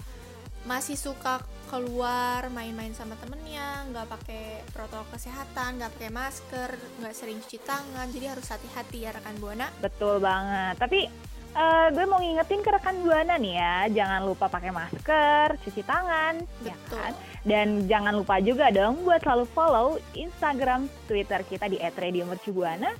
masih 0.69 0.93
suka 0.93 1.41
keluar 1.65 2.45
main-main 2.53 2.93
sama 2.93 3.17
temennya 3.17 3.89
nggak 3.89 4.05
pakai 4.05 4.61
protokol 4.69 5.17
kesehatan 5.17 5.81
nggak 5.81 5.91
pakai 5.97 6.11
masker 6.13 6.69
nggak 7.01 7.13
sering 7.17 7.41
cuci 7.41 7.57
tangan 7.65 8.05
jadi 8.13 8.37
harus 8.37 8.45
hati-hati 8.53 9.09
ya 9.09 9.17
rekan 9.17 9.33
buana 9.41 9.73
betul 9.81 10.21
banget 10.21 10.77
tapi 10.77 11.09
eh, 11.57 11.87
gue 11.89 12.05
mau 12.05 12.21
ngingetin 12.21 12.61
ke 12.61 12.69
rekan 12.69 13.01
buana 13.01 13.33
nih 13.41 13.57
ya, 13.57 13.77
jangan 13.89 14.21
lupa 14.21 14.45
pakai 14.53 14.69
masker, 14.69 15.57
cuci 15.65 15.81
tangan, 15.81 16.45
ya 16.61 16.77
Betul. 16.77 16.93
kan? 16.93 17.11
Dan 17.41 17.67
jangan 17.89 18.13
lupa 18.21 18.37
juga 18.37 18.69
dong 18.69 19.01
buat 19.01 19.25
selalu 19.25 19.49
follow 19.49 19.97
Instagram, 20.13 20.85
Twitter 21.09 21.41
kita 21.49 21.65
di 21.65 21.81
@radiomercubuana 21.81 22.93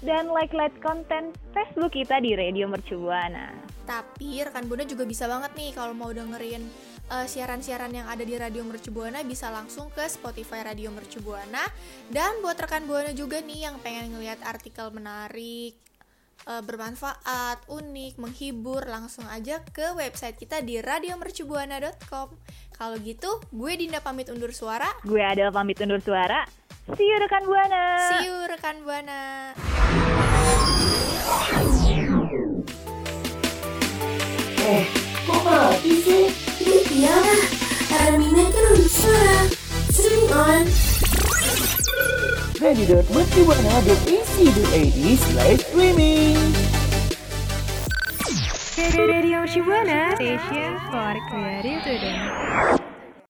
dan 0.00 0.32
like-like 0.32 0.80
konten 0.80 1.36
Facebook 1.52 1.92
kita 1.92 2.24
di 2.24 2.32
Radio 2.32 2.64
Mercubuana. 2.68 3.52
Tapi 3.84 4.40
rekan 4.40 4.64
Buana 4.64 4.88
juga 4.88 5.04
bisa 5.04 5.28
banget 5.28 5.52
nih 5.56 5.70
kalau 5.76 5.92
mau 5.92 6.08
dengerin 6.08 6.64
eh, 7.10 7.26
siaran-siaran 7.26 7.90
yang 7.90 8.06
ada 8.06 8.22
di 8.22 8.38
Radio 8.38 8.62
Mercu 8.62 8.94
Buana 8.94 9.20
bisa 9.26 9.50
langsung 9.50 9.90
ke 9.90 10.06
Spotify 10.06 10.62
Radio 10.62 10.94
Mercu 10.94 11.18
Buana. 11.20 11.66
Dan 12.06 12.38
buat 12.40 12.56
rekan 12.56 12.86
Buana 12.86 13.10
juga 13.10 13.42
nih 13.42 13.66
yang 13.66 13.76
pengen 13.82 14.14
ngeliat 14.14 14.38
artikel 14.46 14.94
menarik, 14.94 15.74
eh, 16.46 16.62
bermanfaat, 16.62 17.66
unik, 17.66 18.22
menghibur, 18.22 18.86
langsung 18.86 19.26
aja 19.26 19.60
ke 19.74 19.92
website 19.98 20.38
kita 20.38 20.62
di 20.62 20.78
radiomercubuana.com. 20.78 22.28
Kalau 22.80 22.96
gitu, 23.04 23.42
gue 23.52 23.72
Dinda 23.76 24.00
pamit 24.00 24.32
undur 24.32 24.56
suara. 24.56 24.88
Gue 25.04 25.20
adalah 25.20 25.52
pamit 25.52 25.76
undur 25.84 26.00
suara. 26.00 26.48
See 26.96 27.06
you 27.06 27.20
rekan 27.20 27.44
buana. 27.44 27.84
See 28.08 28.26
you 28.26 28.36
rekan 28.50 28.76
Buana. 28.82 29.20
Eh, 34.60 34.84
kok 35.22 35.40
mati 35.46 35.94
sih? 36.02 36.49
Iyalah, 37.00 37.40
Armina 37.96 38.44
kan 38.44 38.64
udah 38.76 38.90
suara. 38.92 39.48
Swing 39.88 40.28
on. 40.36 40.68
radio.mercubuana.ac.id 42.60 44.98
slash 45.16 45.64
streaming. 45.64 46.36
Radio 49.00 49.48
Shibuana 49.48 50.12
Station 50.20 50.76
for 50.92 51.16
Creative 51.32 51.80
Today. 51.88 52.79